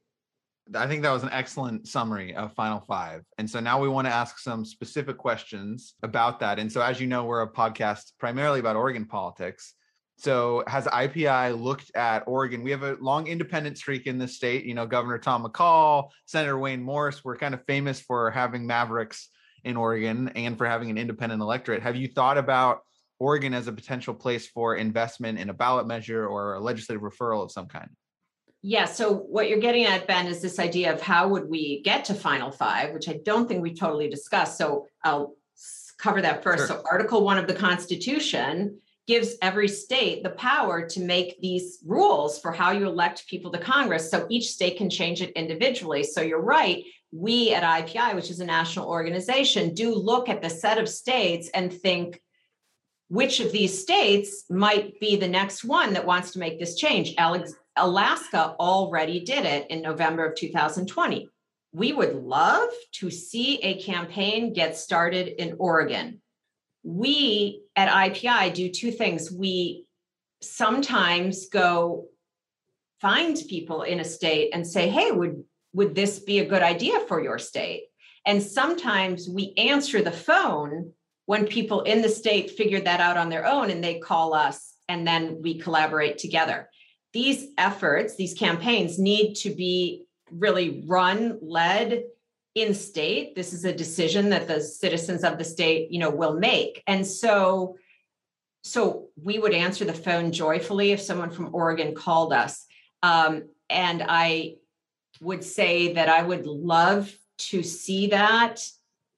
[0.75, 3.23] I think that was an excellent summary of Final Five.
[3.37, 6.59] And so now we want to ask some specific questions about that.
[6.59, 9.73] And so, as you know, we're a podcast primarily about Oregon politics.
[10.17, 12.63] So has IPI looked at Oregon?
[12.63, 14.65] We have a long independent streak in the state.
[14.65, 17.23] You know, Governor Tom McCall, Senator Wayne Morse.
[17.23, 19.29] We're kind of famous for having mavericks
[19.63, 21.83] in Oregon and for having an independent electorate.
[21.83, 22.79] Have you thought about
[23.19, 27.43] Oregon as a potential place for investment in a ballot measure or a legislative referral
[27.43, 27.89] of some kind?
[28.61, 28.85] Yeah.
[28.85, 32.13] So what you're getting at, Ben, is this idea of how would we get to
[32.13, 34.57] Final Five, which I don't think we totally discussed.
[34.57, 35.35] So I'll
[35.97, 36.67] cover that first.
[36.67, 36.77] Sure.
[36.77, 42.39] So Article One of the Constitution gives every state the power to make these rules
[42.39, 44.11] for how you elect people to Congress.
[44.11, 46.03] So each state can change it individually.
[46.03, 46.83] So you're right.
[47.11, 51.49] We at IPI, which is a national organization, do look at the set of states
[51.53, 52.21] and think
[53.07, 57.13] which of these states might be the next one that wants to make this change.
[57.17, 61.29] Alex, Alaska already did it in November of 2020.
[61.73, 66.21] We would love to see a campaign get started in Oregon
[66.87, 69.29] we at IPI do two things.
[69.29, 69.85] We
[70.41, 72.05] sometimes go
[73.01, 77.01] find people in a state and say, hey, would, would this be a good idea
[77.01, 77.83] for your state?
[78.25, 80.93] And sometimes we answer the phone
[81.25, 84.73] when people in the state figure that out on their own and they call us
[84.87, 86.69] and then we collaborate together.
[87.13, 92.03] These efforts, these campaigns need to be really run, led,
[92.55, 96.39] in state this is a decision that the citizens of the state you know will
[96.39, 97.77] make and so
[98.63, 102.65] so we would answer the phone joyfully if someone from oregon called us
[103.03, 104.55] um, and i
[105.21, 108.59] would say that i would love to see that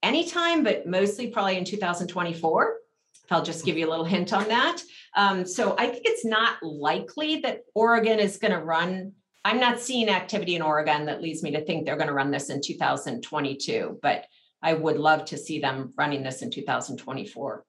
[0.03, 2.77] anytime, but mostly probably in 2024.
[3.23, 4.81] If I'll just give you a little hint on that.
[5.15, 9.13] Um, so I think it's not likely that Oregon is going to run.
[9.45, 12.31] I'm not seeing activity in Oregon that leads me to think they're going to run
[12.31, 14.25] this in 2022, but
[14.61, 17.63] I would love to see them running this in 2024.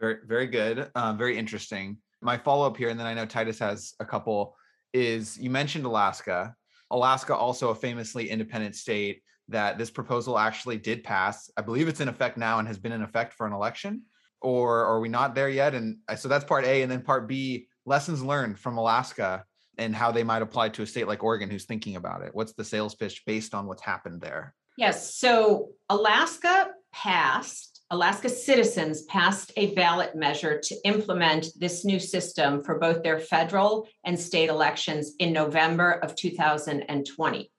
[0.00, 0.90] Very, very good.
[0.94, 1.98] Uh, very interesting.
[2.20, 4.56] My follow up here, and then I know Titus has a couple,
[4.92, 6.54] is you mentioned Alaska.
[6.90, 11.50] Alaska, also a famously independent state, that this proposal actually did pass.
[11.56, 14.02] I believe it's in effect now and has been in effect for an election.
[14.40, 15.74] Or are we not there yet?
[15.74, 16.82] And so that's part A.
[16.82, 19.44] And then part B lessons learned from Alaska
[19.78, 22.30] and how they might apply to a state like Oregon who's thinking about it.
[22.34, 24.54] What's the sales pitch based on what's happened there?
[24.76, 25.16] Yes.
[25.16, 32.78] So Alaska passed, Alaska citizens passed a ballot measure to implement this new system for
[32.78, 37.50] both their federal and state elections in November of 2020.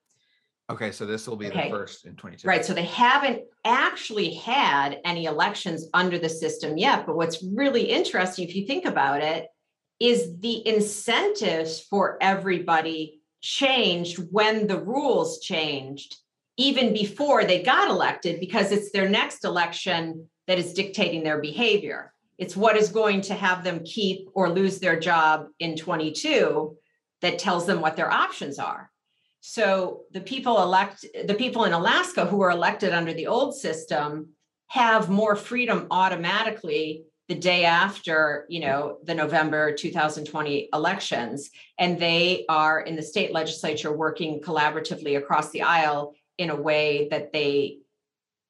[0.70, 1.70] Okay, so this will be Okay.
[1.70, 2.48] the first in 22.
[2.48, 2.64] Right.
[2.64, 7.08] So they haven't actually had any elections under the system yet.
[7.08, 9.48] But what's really interesting, if you think about it,
[10.00, 16.18] is the incentives for everybody changed when the rules changed,
[16.58, 22.14] even before they got elected, because it's their next election that is dictating their behavior.
[22.38, 26.78] It's what is going to have them keep or lose their job in 22
[27.22, 28.90] that tells them what their options are.
[29.42, 34.30] So the people elect, the people in Alaska who are elected under the old system
[34.68, 41.52] have more freedom automatically the day after, you know, the November 2020 elections.
[41.78, 47.08] And they are in the state legislature working collaboratively across the aisle in a way
[47.12, 47.80] that they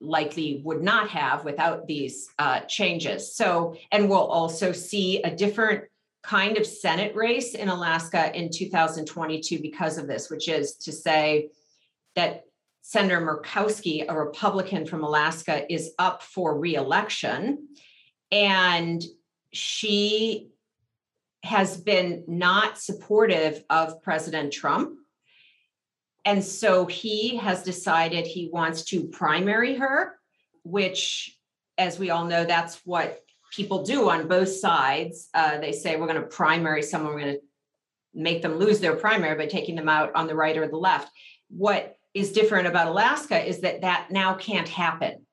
[0.01, 3.35] likely would not have without these uh, changes.
[3.35, 5.83] So, and we'll also see a different
[6.21, 11.49] kind of Senate race in Alaska in 2022 because of this, which is to say
[12.15, 12.43] that
[12.81, 17.67] Senator Murkowski, a Republican from Alaska, is up for reelection.
[18.31, 19.03] And
[19.53, 20.49] she
[21.43, 24.97] has been not supportive of President Trump.
[26.25, 30.19] And so he has decided he wants to primary her,
[30.63, 31.37] which,
[31.77, 35.29] as we all know, that's what people do on both sides.
[35.33, 37.41] Uh, they say we're going to primary someone, we're going to
[38.13, 41.09] make them lose their primary by taking them out on the right or the left.
[41.49, 45.25] What is different about Alaska is that that now can't happen.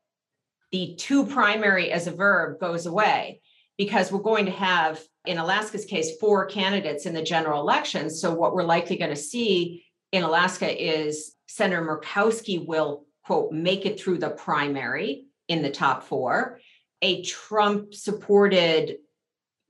[0.72, 3.40] The to primary as a verb goes away
[3.78, 8.10] because we're going to have, in Alaska's case, four candidates in the general election.
[8.10, 13.86] So, what we're likely going to see in Alaska is Senator Murkowski will, quote, make
[13.86, 16.58] it through the primary in the top four
[17.02, 18.98] a Trump supported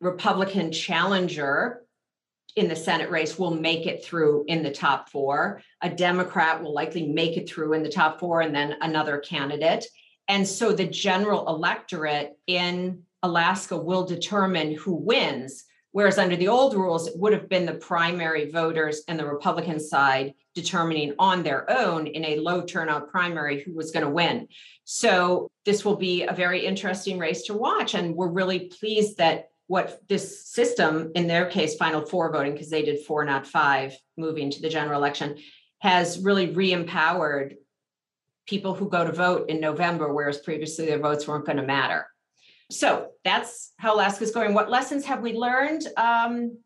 [0.01, 1.83] Republican challenger
[2.57, 5.62] in the Senate race will make it through in the top four.
[5.83, 9.85] A Democrat will likely make it through in the top four, and then another candidate.
[10.27, 15.66] And so the general electorate in Alaska will determine who wins.
[15.97, 19.81] Whereas under the old rules, it would have been the primary voters and the Republican
[19.81, 24.47] side determining on their own in a low turnout primary who was going to win.
[24.85, 27.95] So this will be a very interesting race to watch.
[27.95, 32.69] And we're really pleased that what this system, in their case, final four voting, because
[32.69, 35.39] they did four, not five, moving to the general election,
[35.79, 37.57] has really re empowered
[38.47, 42.07] people who go to vote in November, whereas previously their votes weren't going to matter.
[42.71, 44.55] So that's how Alaska's going.
[44.55, 45.87] What lessons have we learned?
[45.97, 46.59] Um,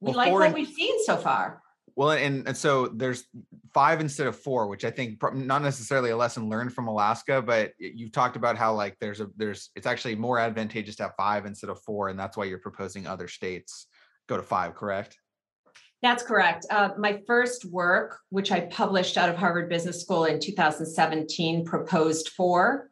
[0.00, 1.62] we Well, like what and- we've seen so far.
[1.96, 3.24] Well, and, and so there's
[3.72, 7.72] five instead of four, which I think not necessarily a lesson learned from Alaska, but
[7.78, 11.46] you've talked about how like there's a there's it's actually more advantageous to have five
[11.46, 13.86] instead of four, and that's why you're proposing other states
[14.28, 15.16] go to five, correct?
[16.02, 16.66] That's correct.
[16.70, 22.28] Uh, my first work, which I published out of Harvard Business School in 2017, proposed
[22.28, 22.90] four.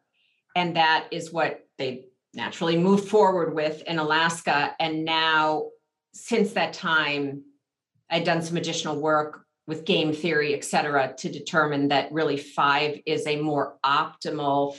[0.57, 4.75] And that is what they naturally moved forward with in Alaska.
[4.79, 5.70] And now,
[6.12, 7.42] since that time,
[8.11, 13.01] I'd done some additional work with game theory, et cetera, to determine that really five
[13.07, 14.77] is a more optimal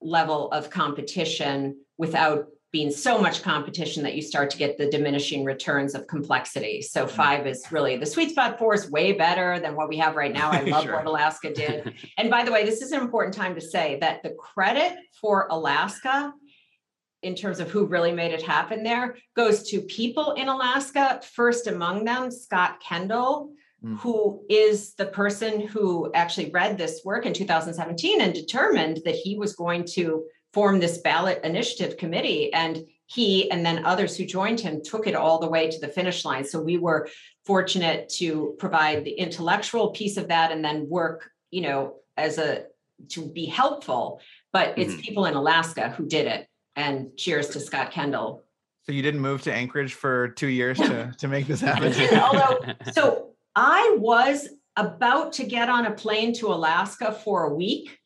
[0.00, 5.42] level of competition without being so much competition that you start to get the diminishing
[5.42, 6.82] returns of complexity.
[6.82, 7.10] So mm.
[7.10, 8.58] five is really the sweet spot.
[8.58, 10.50] Four is way better than what we have right now.
[10.50, 10.94] I love Sure.
[10.94, 11.94] what Alaska did.
[12.18, 15.46] And by the way, this is an important time to say that the credit for
[15.50, 16.32] Alaska
[17.22, 21.66] in terms of who really made it happen there goes to people in Alaska, first
[21.66, 23.52] among them, Scott Kendall,
[23.84, 23.96] Mm.
[24.00, 29.38] who is the person who actually read this work in 2017 and determined that he
[29.38, 32.52] was going to form this ballot initiative committee.
[32.52, 35.86] And he and then others who joined him took it all the way to the
[35.86, 36.44] finish line.
[36.44, 37.08] So we were
[37.46, 42.64] fortunate to provide the intellectual piece of that and then work, you know, as a
[43.10, 44.20] to be helpful
[44.52, 45.02] but it's Mhm.
[45.02, 46.47] people in Alaska who did it.
[46.78, 48.44] And cheers to Scott Kendall.
[48.84, 51.90] So you didn't move to Anchorage for two years to, to make this happen?
[51.92, 52.60] didn't, although-
[52.92, 57.98] So I was about to get on a plane to Alaska for a week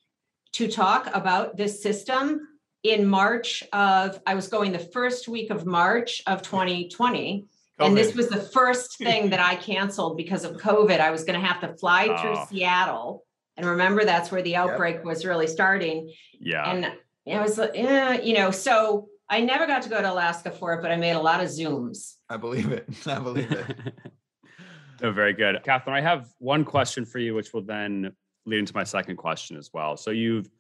[0.54, 2.48] to talk about this system
[2.82, 7.44] in March of, I was going the first week of March of 2020.
[7.78, 10.98] And this was the first thing that I canceled because of COVID.
[10.98, 12.46] I was going to have to fly through Oh.
[12.48, 13.24] Seattle.
[13.58, 16.10] And remember, that's where the outbreak was really starting.
[16.40, 16.70] yeah.
[16.70, 16.92] And
[17.26, 20.74] I was like, eh, you know, so I never got to go to Alaska for
[20.74, 22.16] it, but I made a lot of Zooms.
[22.28, 22.86] I believe it.
[23.06, 23.94] I believe it.
[25.02, 25.62] oh, very good.
[25.62, 28.12] Katherine, I have one question for you, which will then
[28.44, 29.96] lead into my second question as well.
[29.96, 30.50] So you've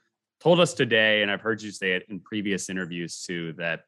[0.40, 3.80] told us today, and I've heard you say it in previous interviews too, that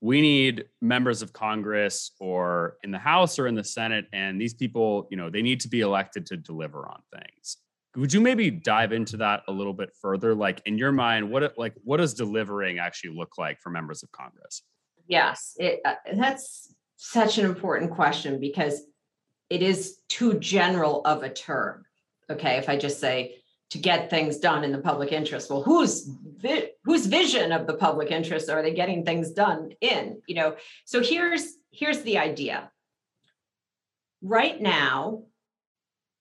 [0.00, 4.54] we need members of Congress or in the House or in the Senate, and these
[4.54, 7.58] people, you know, they need to be elected to deliver on things.
[7.96, 10.34] Would you maybe dive into that a little bit further?
[10.34, 14.12] Like in your mind, what like what does delivering actually look like for members of
[14.12, 14.62] Congress?
[15.08, 18.82] Yes, it, uh, that's such an important question because
[19.48, 21.84] it is too general of a term.
[22.30, 23.36] Okay, if I just say
[23.70, 27.74] to get things done in the public interest, well, whose vi- whose vision of the
[27.74, 30.22] public interest are they getting things done in?
[30.28, 32.70] You know, so here's here's the idea.
[34.22, 35.24] Right now,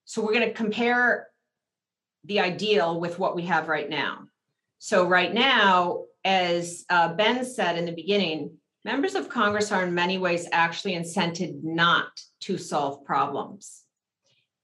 [0.06, 1.28] so we're going to compare
[2.26, 4.28] the ideal with what we have right now.
[4.80, 9.94] So right now, as uh, Ben said in the beginning, members of Congress are in
[9.94, 13.84] many ways actually incented not to solve problems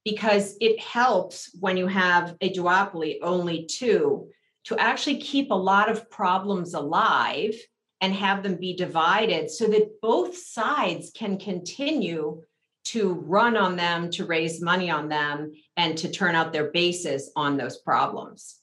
[0.06, 4.30] because it helps when you have a duopoly, only two,
[4.66, 7.56] to actually keep a lot of problems alive
[8.02, 12.42] and have them be divided so that both sides can continue
[12.84, 17.32] to run on them, to raise money on them, and to turn out their bases
[17.36, 18.60] on those problems.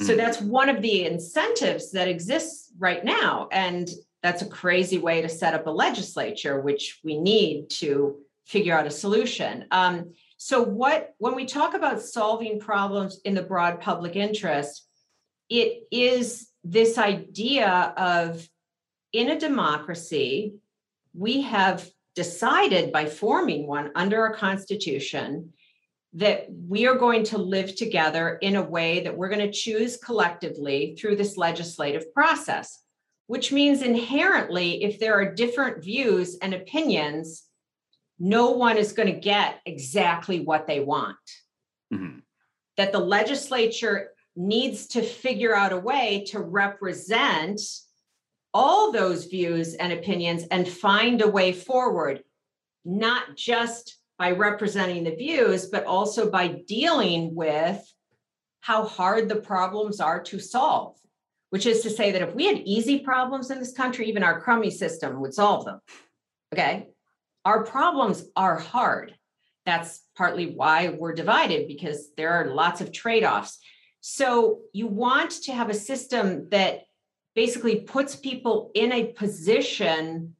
[0.00, 0.16] So Mhm.
[0.16, 3.48] that's one of the incentives that exists right now.
[3.50, 3.88] And
[4.22, 8.86] that's a crazy way to set up a legislature, which we need to figure out
[8.86, 9.66] a solution.
[9.70, 14.86] Um, so what when we talk about solving problems in the broad public interest,
[15.48, 18.48] it is this idea of
[19.12, 20.54] in a democracy,
[21.14, 25.52] we have decided by forming one under our constitution
[26.14, 29.96] that we are going to live together in a way that we're going to choose
[29.96, 32.82] collectively through this legislative process,
[33.26, 37.44] which means inherently, if there are different views and opinions,
[38.18, 41.16] no one is going to get exactly what they want.
[41.92, 42.22] Mhm.
[42.76, 47.60] That the legislature needs to figure out a way to represent
[48.54, 52.24] all those views and opinions and find a way forward,
[52.84, 57.80] not just by representing the views, but also by dealing with
[58.60, 60.96] how hard the problems are to solve.
[61.50, 64.40] Which is to say that if we had easy problems in this country, even our
[64.40, 65.80] crummy system would solve them.
[66.52, 66.88] Okay.
[67.44, 69.14] Our problems are hard.
[69.64, 73.58] That's partly why we're divided because there are lots of trade offs.
[74.00, 76.82] So you want to have a system that
[77.34, 80.34] basically puts people in a position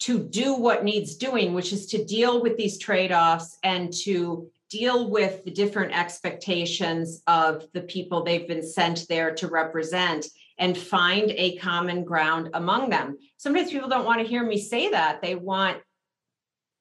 [0.00, 4.50] to do what needs doing, which is to deal with these trade offs and to
[4.70, 10.26] deal with the different expectations of the people they've been sent there to represent
[10.58, 13.18] and find a common ground among them.
[13.36, 15.20] Sometimes people don't want to hear me say that.
[15.22, 15.78] They want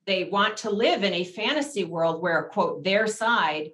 [0.06, 3.70] they want to live in a fantasy world where quote their side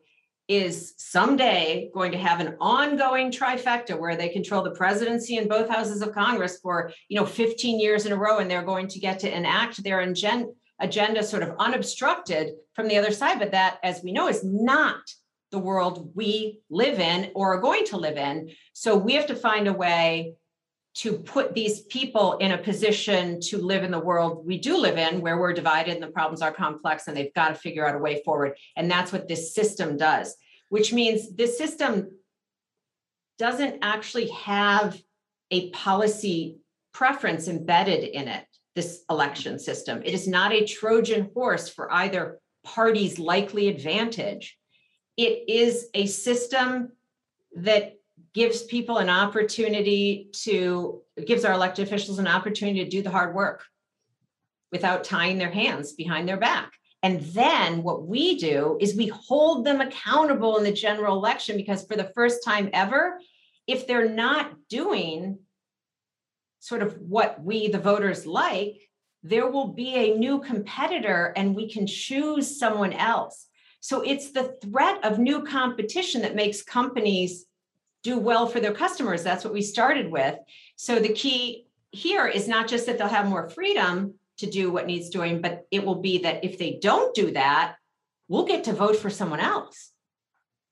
[0.48, 5.70] is someday going to have an ongoing trifecta where they control the presidency and both
[5.70, 9.00] houses of Congress for you know 15 years in a row and they're going to
[9.00, 13.40] get to enact their agen- agenda sort of unobstructed from the other side.
[13.40, 15.02] But that as we know is not
[15.52, 18.52] the world we live in or are going to live in.
[18.74, 20.34] So we have to find a way
[20.96, 24.98] to put these people in a position to live in the world we do live
[24.98, 27.96] in where we're divided and the problems are complex and they've got to figure out
[27.96, 28.58] a way forward.
[28.78, 30.36] And that's what this system does
[30.70, 32.12] which means this system
[33.38, 35.00] doesn't actually have
[35.52, 36.58] a policy
[36.94, 40.02] preference embedded in it this election system.
[40.04, 44.58] It is not a trojan horse for either party's likely advantage.
[45.16, 46.92] It is a system
[47.56, 47.95] that
[48.36, 53.34] gives people an opportunity to gives our elected officials an opportunity to do the hard
[53.34, 53.64] work
[54.74, 56.74] without tying their hands behind their back.
[57.02, 61.86] And then what we do is we hold them accountable in the general election because
[61.86, 63.18] for the first time ever
[63.68, 65.40] if they're not doing
[66.60, 68.82] sort of what we the voters like
[69.24, 73.48] there will be a new competitor and we can choose someone else.
[73.80, 77.46] So it's the threat of new competition that makes companies
[78.06, 79.24] do well for their customers.
[79.24, 80.38] That's what we started with.
[80.76, 84.86] So the key here is not just that they'll have more freedom to do what
[84.86, 87.76] needs doing, but it will be that if they don't do that,
[88.28, 89.92] we'll get to vote for someone else.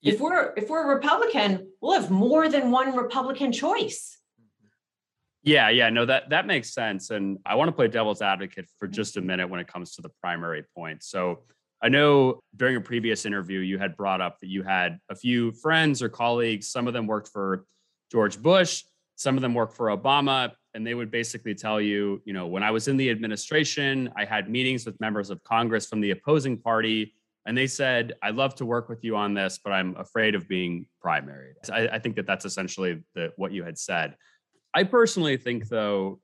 [0.03, 4.17] If we're if we're a Republican, we'll have more than one Republican choice.
[5.43, 7.09] Yeah, yeah, no, that that makes sense.
[7.09, 10.01] And I want to play devil's advocate for just a minute when it comes to
[10.01, 11.03] the primary point.
[11.03, 11.43] So
[11.83, 15.51] I know during a previous interview you had brought up that you had a few
[15.51, 17.65] friends or colleagues, some of them worked for
[18.11, 18.83] George Bush,
[19.15, 22.63] some of them worked for Obama, and they would basically tell you, you know, when
[22.63, 26.57] I was in the administration, I had meetings with members of Congress from the opposing
[26.57, 27.13] party
[27.45, 30.47] and they said, "I'd love to work with you on this, but I'm afraid of
[30.47, 34.15] being primaried." I, I think that that's essentially the, what you had said.
[34.73, 36.21] I personally think, though,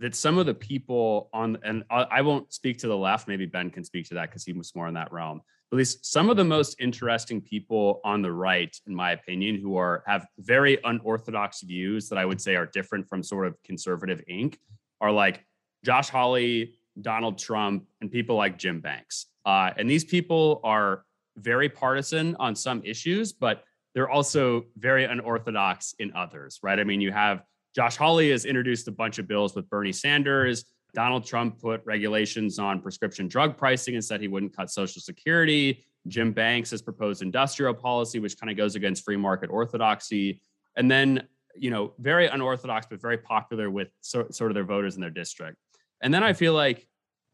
[0.00, 3.26] that some of the people on, and I, won't speak to the left.
[3.26, 5.40] Maybe Ben can speak to that because he was more in that realm.
[5.72, 9.76] At least some of the most interesting people on the right, in my opinion, who
[9.76, 14.22] are have very unorthodox views that I would say are different from sort of conservative
[14.30, 14.56] Inc.
[15.00, 15.44] are like
[15.84, 19.26] Josh Hawley, Donald Trump, and people like Jim Banks.
[19.44, 21.04] Uh, and these people are
[21.36, 26.78] very partisan on some issues, but they're also very unorthodox in others, right?
[26.78, 27.42] I mean, you have
[27.74, 30.64] Josh Hawley has introduced a bunch of bills with Bernie Sanders.
[30.94, 35.84] Donald Trump put regulations on prescription drug pricing and said he wouldn't cut Social Security.
[36.06, 40.40] Jim Banks has proposed industrial policy, which kind of goes against free market orthodoxy.
[40.76, 44.94] And then, you know, very unorthodox, but very popular with so, sort of their voters
[44.94, 45.58] in their district.
[46.00, 46.86] And then I feel like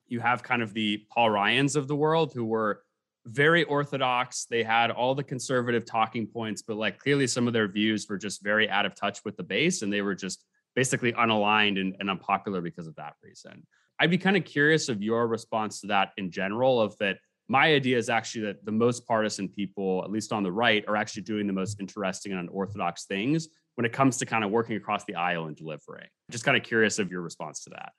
[0.07, 2.84] you have kind of the Paul Ryans of the world who were
[3.27, 4.47] very orthodox.
[4.47, 8.19] They had all the conservative talking points, but like clearly some of their views were
[8.19, 10.45] just very out of touch with the base and they were just
[10.75, 13.67] basically unaligned and, and unpopular because of that reason.
[13.99, 17.19] I'd be kind of curious of your response to that in general, of that
[17.49, 20.97] my idea is actually that the most partisan people, at least on the right, are
[20.97, 24.77] actually doing the most interesting and unorthodox things when it comes to kind of working
[24.77, 26.07] across the aisle and delivering.
[26.31, 27.93] Just kind of curious of your response to that.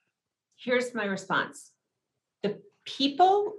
[0.58, 1.72] Here's my response
[2.44, 3.54] the people,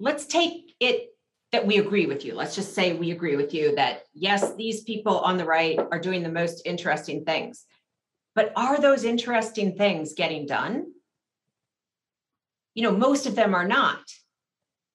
[0.00, 1.08] let's take it
[1.52, 2.34] that we agree with you.
[2.34, 6.00] Let's just say we agree with you that yes, these people on the right are
[6.00, 7.64] doing the most interesting things.
[8.34, 10.86] But are those interesting things getting done?
[12.74, 14.00] You know, most of them are not.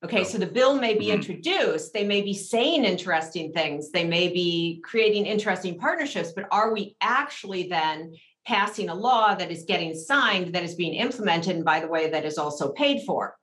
[0.03, 1.15] Okay, so the bill may be mm-hmm.
[1.15, 6.71] introduced, they may be saying interesting things, they may be creating interesting partnerships, but are
[6.73, 8.13] we actually then
[8.45, 12.09] passing a law that is getting signed, that is being implemented, and by the way,
[12.09, 13.35] that is also paid for.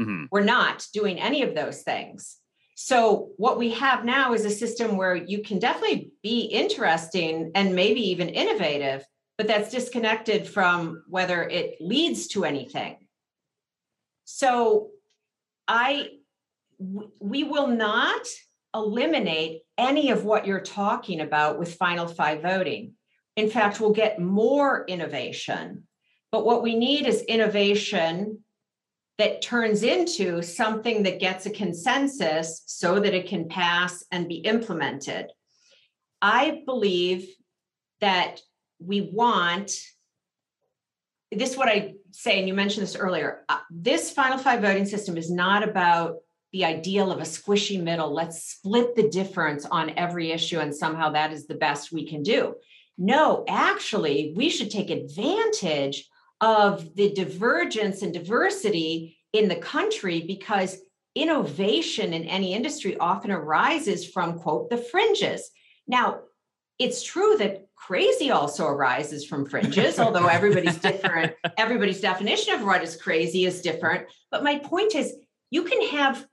[0.00, 0.24] Mm-hmm.
[0.30, 2.36] We're not doing any of those things.
[2.74, 7.74] So, what we have now is a system where you can definitely be interesting and
[7.74, 9.02] maybe even innovative,
[9.38, 12.98] but that's disconnected from whether it leads to anything.
[14.24, 14.90] So,
[15.66, 16.10] I
[17.18, 18.26] we will not
[18.74, 22.92] eliminate any of what you're talking about with final five voting.
[23.36, 25.84] In fact, we'll get more innovation.
[26.30, 28.44] But what we need is innovation
[29.18, 34.36] that turns into something that gets a consensus so that it can pass and be
[34.36, 35.26] implemented.
[36.20, 37.28] I believe
[38.00, 38.40] that
[38.78, 39.72] we want
[41.32, 43.44] this is what I say, and you mentioned this earlier.
[43.48, 46.18] Uh, this final five voting system is not about
[46.52, 48.12] the ideal of a squishy middle.
[48.12, 52.22] Let's split the difference on every issue, and somehow that is the best we can
[52.22, 52.54] do.
[52.96, 56.08] No, actually, we should take advantage
[56.40, 60.78] of the divergence and diversity in the country because
[61.14, 65.50] innovation in any industry often arises from, quote, the fringes.
[65.86, 66.20] Now,
[66.78, 71.34] it's true that crazy also arises from fringes, although everybody's different.
[71.56, 74.08] Everybody's definition of what is crazy is different.
[74.30, 75.14] But my point is,
[75.50, 76.26] you can have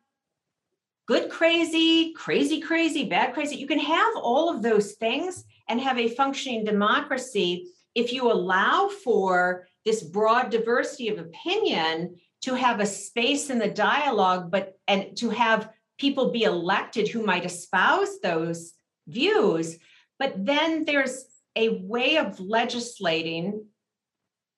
[1.06, 3.56] good crazy, crazy crazy, bad crazy.
[3.56, 8.90] You can have all of those things and have a functioning democracy if you allow
[8.90, 15.16] for this broad diversity of opinion to have a space in the dialogue but and
[15.18, 18.74] to have people be elected who might espouse those
[19.08, 19.78] views
[20.20, 21.26] but then there's
[21.56, 23.66] a way of legislating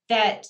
[0.10, 0.48] that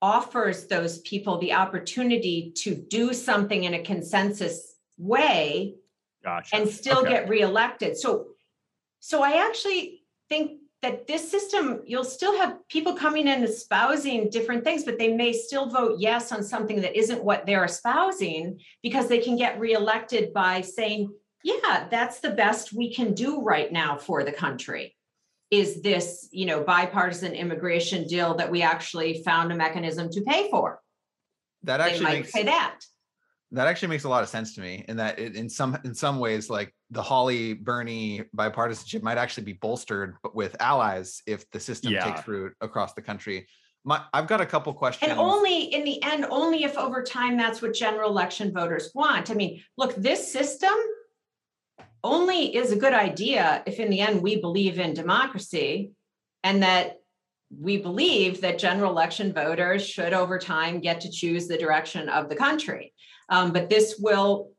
[0.00, 5.74] offers those people the opportunity to do something in a consensus way
[6.22, 6.54] gotcha.
[6.54, 7.10] and still okay.
[7.10, 8.26] get reelected so
[9.00, 14.62] so i actually think that this system, you'll still have people coming in espousing different
[14.62, 19.08] things, but they may still vote yes on something that isn't what they're espousing because
[19.08, 21.12] they can get reelected by saying,
[21.42, 24.94] yeah, that's the best we can do right now for the country.
[25.50, 30.48] Is this, you know, bipartisan immigration deal that we actually found a mechanism to pay
[30.50, 30.80] for?
[31.64, 32.80] That actually makes, say that.
[33.52, 34.84] That actually makes a lot of sense to me.
[34.88, 39.44] In that, it, in some in some ways, like the Hawley Bernie bipartisanship might actually
[39.44, 42.04] be bolstered, but with allies if the system Yeah.
[42.04, 43.46] takes root across the country.
[43.84, 45.10] My, I've got a couple questions.
[45.10, 49.30] And only in the end, only if over time that's what general election voters want.
[49.30, 50.74] I mean, look, this system
[52.04, 55.92] only is a good idea if in the end we believe in democracy
[56.44, 56.96] and that
[57.56, 62.28] we believe that general election voters should over time get to choose the direction of
[62.28, 62.92] the country.
[63.28, 64.52] Um, but this will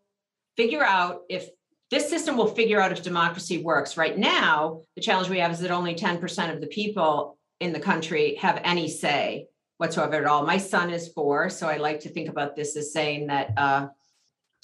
[0.57, 1.49] figure out if
[1.91, 3.97] this system will figure out if democracy works.
[3.97, 7.79] Right now, the challenge we have is that only 10% of the people in the
[7.79, 9.47] country have any say
[9.77, 10.45] whatsoever at all.
[10.45, 13.87] My son is four, so I like to think about this as saying that uh,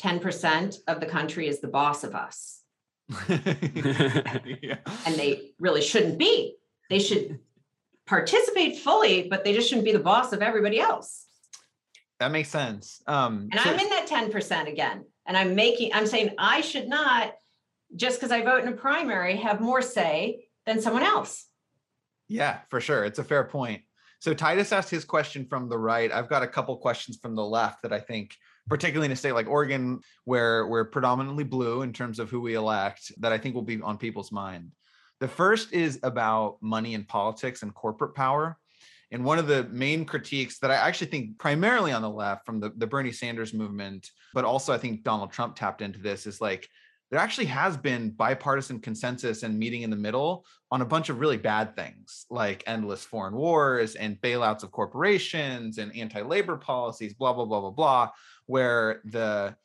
[0.02, 2.62] 10% of the country is the boss of us,
[3.30, 4.78] Yeah.
[5.06, 6.56] and they really shouldn't be.
[6.90, 7.40] They should
[8.06, 11.25] participate fully, but they just shouldn't be the boss of everybody else.
[12.20, 13.02] That makes sense.
[13.08, 15.06] Um, And so- I'm in that 10% again.
[15.26, 17.34] And I'm making, I'm saying I should not,
[17.96, 21.48] just because I vote in a primary, have more say than someone else.
[22.28, 23.04] Yeah, for sure.
[23.06, 23.82] It's a fair point.
[24.20, 26.12] So Titus asked his question from the right.
[26.12, 28.36] I've got a couple questions from the left that I think,
[28.68, 32.56] particularly in a state like Oregon, where we're predominantly blue in terms of who we
[32.56, 34.72] elect, that I think will be on people's mind.
[35.20, 38.58] The first is about money in politics and corporate power.
[39.12, 42.60] And one of the main critiques that I actually think primarily on the left from
[42.60, 46.42] the, the Bernie Sanders movement, but also I think Donald Trump tapped into this is
[46.42, 46.68] like
[47.12, 51.20] there actually has been bipartisan consensus and meeting in the middle on a bunch of
[51.20, 57.32] really bad things like endless foreign wars and bailouts of corporations and anti-labor policies blah
[57.32, 58.10] blah blah blah blah
[58.48, 59.56] where the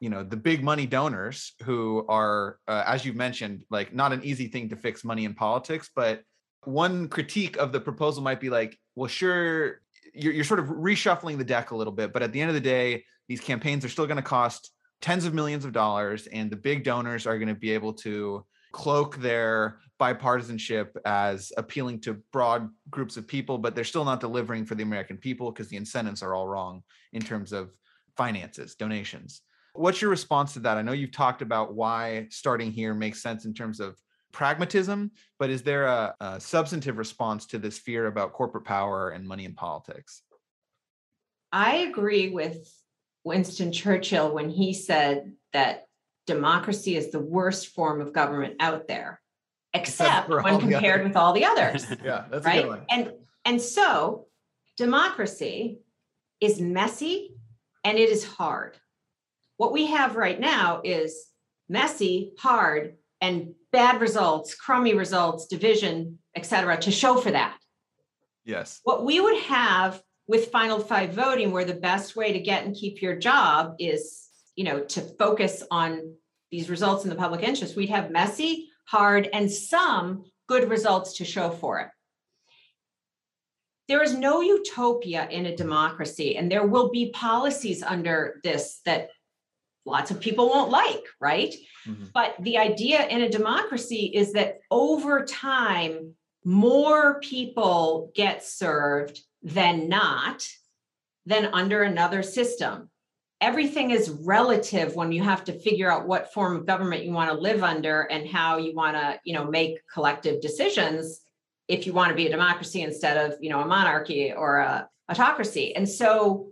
[0.00, 4.22] you know the big money donors who are uh, as you mentioned like not an
[4.24, 6.22] easy thing to fix money in politics but
[6.64, 9.80] one critique of the proposal might be like well sure
[10.14, 12.54] you're, you're sort of reshuffling the deck a little bit but at the end of
[12.54, 16.50] the day these campaigns are still going to cost tens of millions of dollars and
[16.50, 22.14] the big donors are going to be able to cloak their bipartisanship as appealing to
[22.32, 25.76] broad groups of people but they're still not delivering for the american people because the
[25.76, 26.82] incentives are all wrong
[27.12, 27.70] in terms of
[28.18, 29.40] finances donations.
[29.72, 30.76] What's your response to that?
[30.76, 33.96] I know you've talked about why starting here makes sense in terms of
[34.32, 39.26] pragmatism but is there a, a substantive response to this fear about corporate power and
[39.26, 40.22] money in politics
[41.52, 42.70] I agree with
[43.24, 45.86] Winston Churchill when he said that
[46.26, 49.20] democracy is the worst form of government out there,
[49.72, 51.86] except when compared with all the others.
[52.04, 52.66] yeah that's right?
[52.90, 53.12] And
[53.44, 54.26] and so
[54.76, 55.80] democracy
[56.40, 57.34] is messy
[57.84, 58.76] and it is hard.
[59.56, 61.26] What we have right now is
[61.68, 67.58] messy, hard, and bad results, crummy results, division, et cetera, to show for that.
[68.44, 72.64] yes What we would have with final five voting, where the best way to get
[72.64, 76.14] and keep your job is, you know, to focus on
[76.50, 81.24] these results in the public interest, we'd have messy, hard, and some good results to
[81.24, 81.88] show for it.
[83.88, 89.08] There is no utopia in a democracy, and there will be policies under this that
[89.88, 91.54] lots of people won't like, right?
[91.86, 92.12] Mhm.
[92.12, 96.14] But the idea in a democracy is that over time,
[96.44, 100.46] more people get served than not,
[101.26, 102.90] than under another system.
[103.40, 107.30] Everything is relative when you have to figure out what form of government you want
[107.30, 111.20] to live under and how you want to, you know, make collective decisions
[111.68, 114.88] if you want to be a democracy instead of, you know, a monarchy or a
[115.10, 115.76] autocracy.
[115.76, 116.48] And so,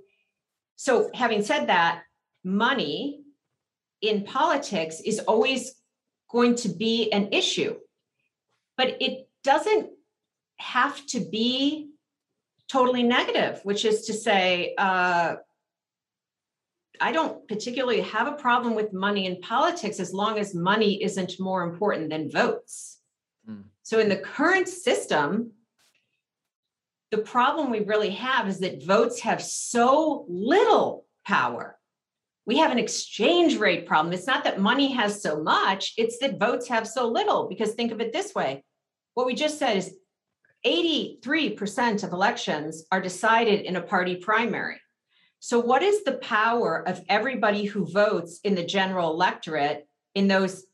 [0.77, 2.03] so having said that,
[2.45, 3.23] money
[4.01, 5.75] in politics is always
[6.31, 7.77] going to be an issue.
[8.77, 9.91] But it doesn't
[10.59, 11.91] have to be
[12.69, 15.37] totally negative, which is to say, uh,
[17.01, 21.39] I don't particularly have a problem with money in politics as long as money isn't
[21.39, 22.99] more important than votes.
[23.49, 23.65] Mm.
[23.83, 25.53] So in the current system,
[27.11, 31.76] the problem we really have is that votes have so little power.
[32.47, 34.15] We have an exchange rate problem.
[34.15, 37.49] It's not that money has so much, it's that votes have so little.
[37.49, 38.65] Because think of it this way
[39.17, 39.97] what we just said is
[40.67, 44.79] 83% of elections are decided in a party primary.
[45.41, 50.65] So, what is the power of everybody who votes in the general electorate in those,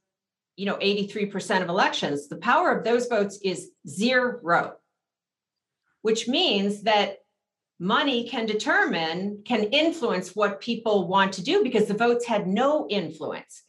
[0.56, 2.28] you know, 83% of elections?
[2.28, 4.74] The power of those votes is zero,
[6.02, 7.18] which means that
[7.82, 12.86] money can determine, can influence what people want to do because the votes had no
[12.88, 13.64] influence.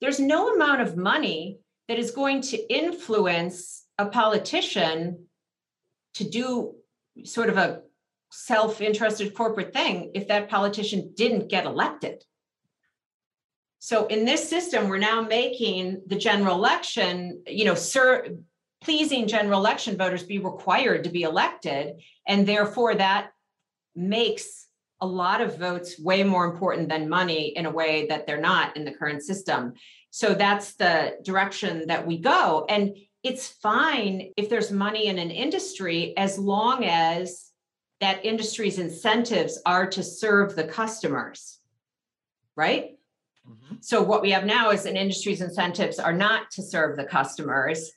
[0.00, 5.26] There's no amount of money that is going to influence a politician
[6.14, 6.74] to do
[7.24, 7.82] sort of a
[8.32, 12.24] self-interested corporate thing if that politician didn't get elected
[13.84, 18.28] So in this system, we're now making the general election, you know, sir,
[18.80, 22.00] pleasing general election voters be required to be elected.
[22.28, 23.32] And therefore, that
[23.94, 24.66] makes
[25.00, 28.76] a lot of votes way more important than money in a way that they're not
[28.76, 29.74] in the current system.
[30.10, 32.64] So that's the direction that we go.
[32.68, 37.50] And it's fine if there's money in an industry as long as
[38.00, 41.60] that industry's incentives are to serve the customers,
[42.56, 42.96] right?
[43.48, 43.76] Mm-hmm.
[43.80, 47.90] So what we have now is an industry's incentives are not to serve the customers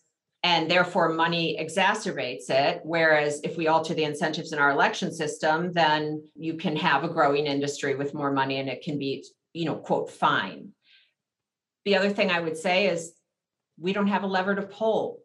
[0.45, 2.79] and therefore money exacerbates it.
[2.83, 7.09] Whereas if we alter the incentives in our election system, then you can have a
[7.09, 10.69] growing industry with more money and it can be, you know, quote, fine.
[11.85, 13.13] The other thing I would say is
[13.79, 15.17] we don't have a lever to pull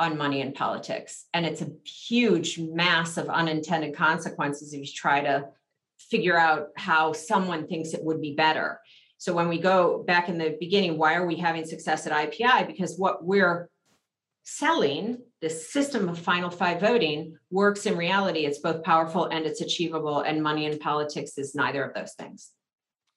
[0.00, 1.26] on money in politics.
[1.32, 5.50] And it's a huge mass of unintended consequences if you try to
[6.00, 8.80] figure out how someone thinks it would be better.
[9.18, 12.66] So when we go back in the beginning, why are we having success at IPI?
[12.66, 13.68] Because what we're
[14.48, 18.46] selling this system of final five voting works in reality.
[18.46, 22.52] It's both powerful and it's achievable and money in politics is neither of those things.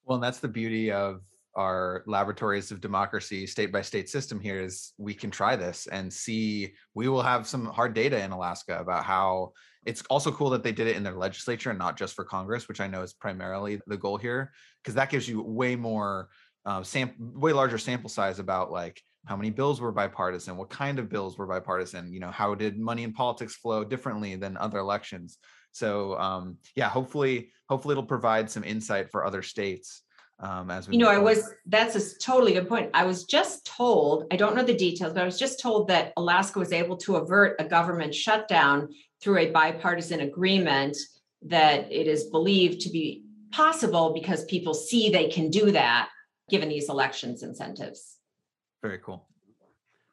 [0.04, 1.22] Well and that's the beauty of
[1.56, 6.12] our laboratories of democracy state by state system here is we can try this and
[6.12, 9.52] see we will have some hard data in alaska about how
[9.86, 12.70] it's also cool that they did it in their legislature and not just for congress
[12.70, 16.30] which i know is primarily the goal here because that gives you way more
[16.66, 21.00] uh, sam- way larger sample size about like how many bills were bipartisan what kind
[21.00, 24.80] of bills were bipartisan you know how did money in politics flow differently than other
[24.80, 25.38] elections?
[25.72, 30.04] So um, yeah hopefully hopefully it'll provide some insight for other states
[30.42, 32.90] um, as we you know i was that's a totally good point.
[32.94, 36.14] I was just told i don't know the details but i was just told that
[36.18, 38.90] alaska was able to avert a government shutdown
[39.22, 40.98] through a bipartisan agreement
[41.44, 46.10] that it is believed to be possible because people see they can do that
[46.50, 48.18] given these elections incentives
[48.82, 49.28] very cool.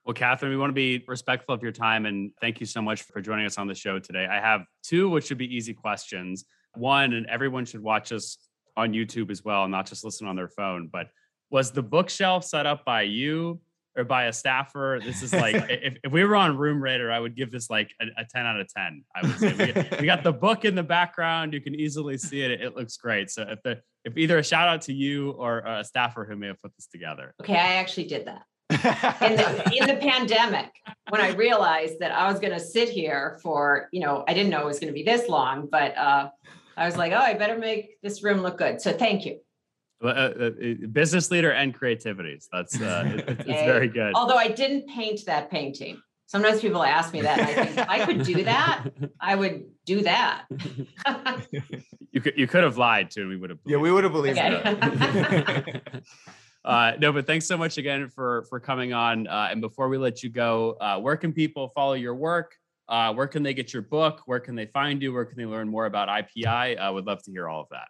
[0.08, 3.02] Well, Katherine, we want to be respectful of your time and thank you so much
[3.02, 4.26] for joining us on the show today.
[4.26, 6.46] I have two, which should be easy questions.
[6.76, 8.38] One, and everyone should watch us
[8.74, 10.88] on YouTube as well, not just listen on their phone.
[10.90, 11.08] But
[11.50, 13.60] was the bookshelf set up by you
[13.98, 14.98] or by a staffer?
[15.04, 17.90] This is like, if, if we were on Room Rater, I would give this like
[18.00, 19.04] a, a 10 out of 10.
[19.14, 21.52] I would say we, we, got the book in the background.
[21.52, 22.50] You can easily see it.
[22.62, 23.30] It looks great.
[23.30, 26.46] So if the, if either a shout out to you or a staffer who may
[26.46, 27.34] have put this together.
[27.42, 30.70] Okay, I actually did that in the, in the pandemic
[31.08, 34.50] when I realized that I was going to sit here for, you know, I didn't
[34.50, 36.28] know it was going to be this long, but uh,
[36.76, 38.80] I was like, oh, I better make this room look good.
[38.80, 39.40] So thank you.
[40.02, 40.50] Uh, uh,
[40.92, 42.38] business leader and creativity.
[42.38, 44.12] So that's uh, it, it's very good.
[44.14, 46.00] Although I didn't paint that painting.
[46.26, 48.84] Sometimes people ask me that, and I think if I could do that.
[49.18, 50.44] I would do that.
[52.12, 53.28] you could you could have lied too.
[53.28, 53.58] We would have.
[53.64, 55.80] Yeah, we would have believed okay.
[56.68, 59.26] Uh, no, but thanks so much again for for coming on.
[59.26, 62.54] Uh, and before we let you go, uh, where can people follow your work?
[62.90, 64.20] Uh, where can they get your book?
[64.26, 65.14] Where can they find you?
[65.14, 66.78] Where can they learn more about IPI?
[66.78, 67.88] I would love to hear all of that.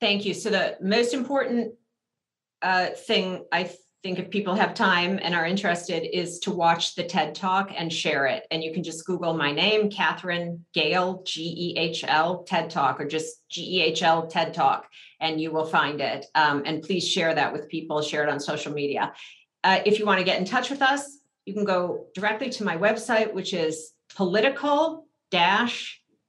[0.00, 0.32] Thank you.
[0.32, 1.74] So the most important
[2.62, 3.72] uh, thing I
[4.02, 7.92] think if people have time and are interested is to watch the TED Talk and
[7.92, 8.44] share it.
[8.50, 13.00] And you can just Google my name, Katherine Gehl, G E H L, TED Talk,
[13.00, 14.88] or just G E H L TED Talk,
[15.22, 16.26] and you will find it.
[16.34, 19.14] Um, and please share that with people, share it on social media.
[19.64, 22.64] Uh, if you want to get in touch with us, you can go directly to
[22.64, 25.06] my website, which is political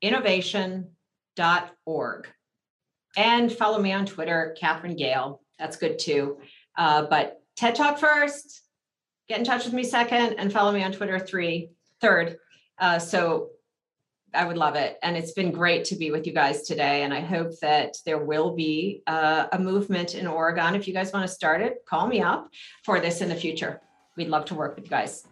[0.01, 0.87] innovation.org.
[3.15, 5.39] And follow me on Twitter, Katherine Gehl.
[5.59, 6.37] That's good too.
[6.77, 8.61] Uh, but TED Talk first,
[9.27, 11.69] get in touch with me second, and follow me on Twitter three,
[11.99, 12.37] third.
[12.79, 13.49] Uh, so
[14.33, 14.97] I would love it.
[15.03, 17.03] And it's been great to be with you guys today.
[17.03, 20.75] And I hope that there will be uh, a movement in Oregon.
[20.75, 22.49] If you guys want to start it, call me up
[22.83, 23.81] for this in the future.
[24.15, 25.25] We'd love to work with you guys.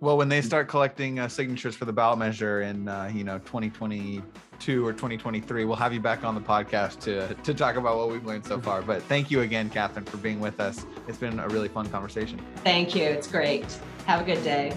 [0.00, 3.38] Well, when they start collecting uh, signatures for the ballot measure in, uh, you know,
[3.40, 8.08] 2022 or 2023, we'll have you back on the podcast to to talk about what
[8.08, 8.80] we've learned so far.
[8.80, 10.86] But thank you again, Katherine, for being with us.
[11.06, 12.40] It's been a really fun conversation.
[12.64, 13.02] Thank you.
[13.02, 13.66] It's great.
[14.06, 14.74] Have a good day.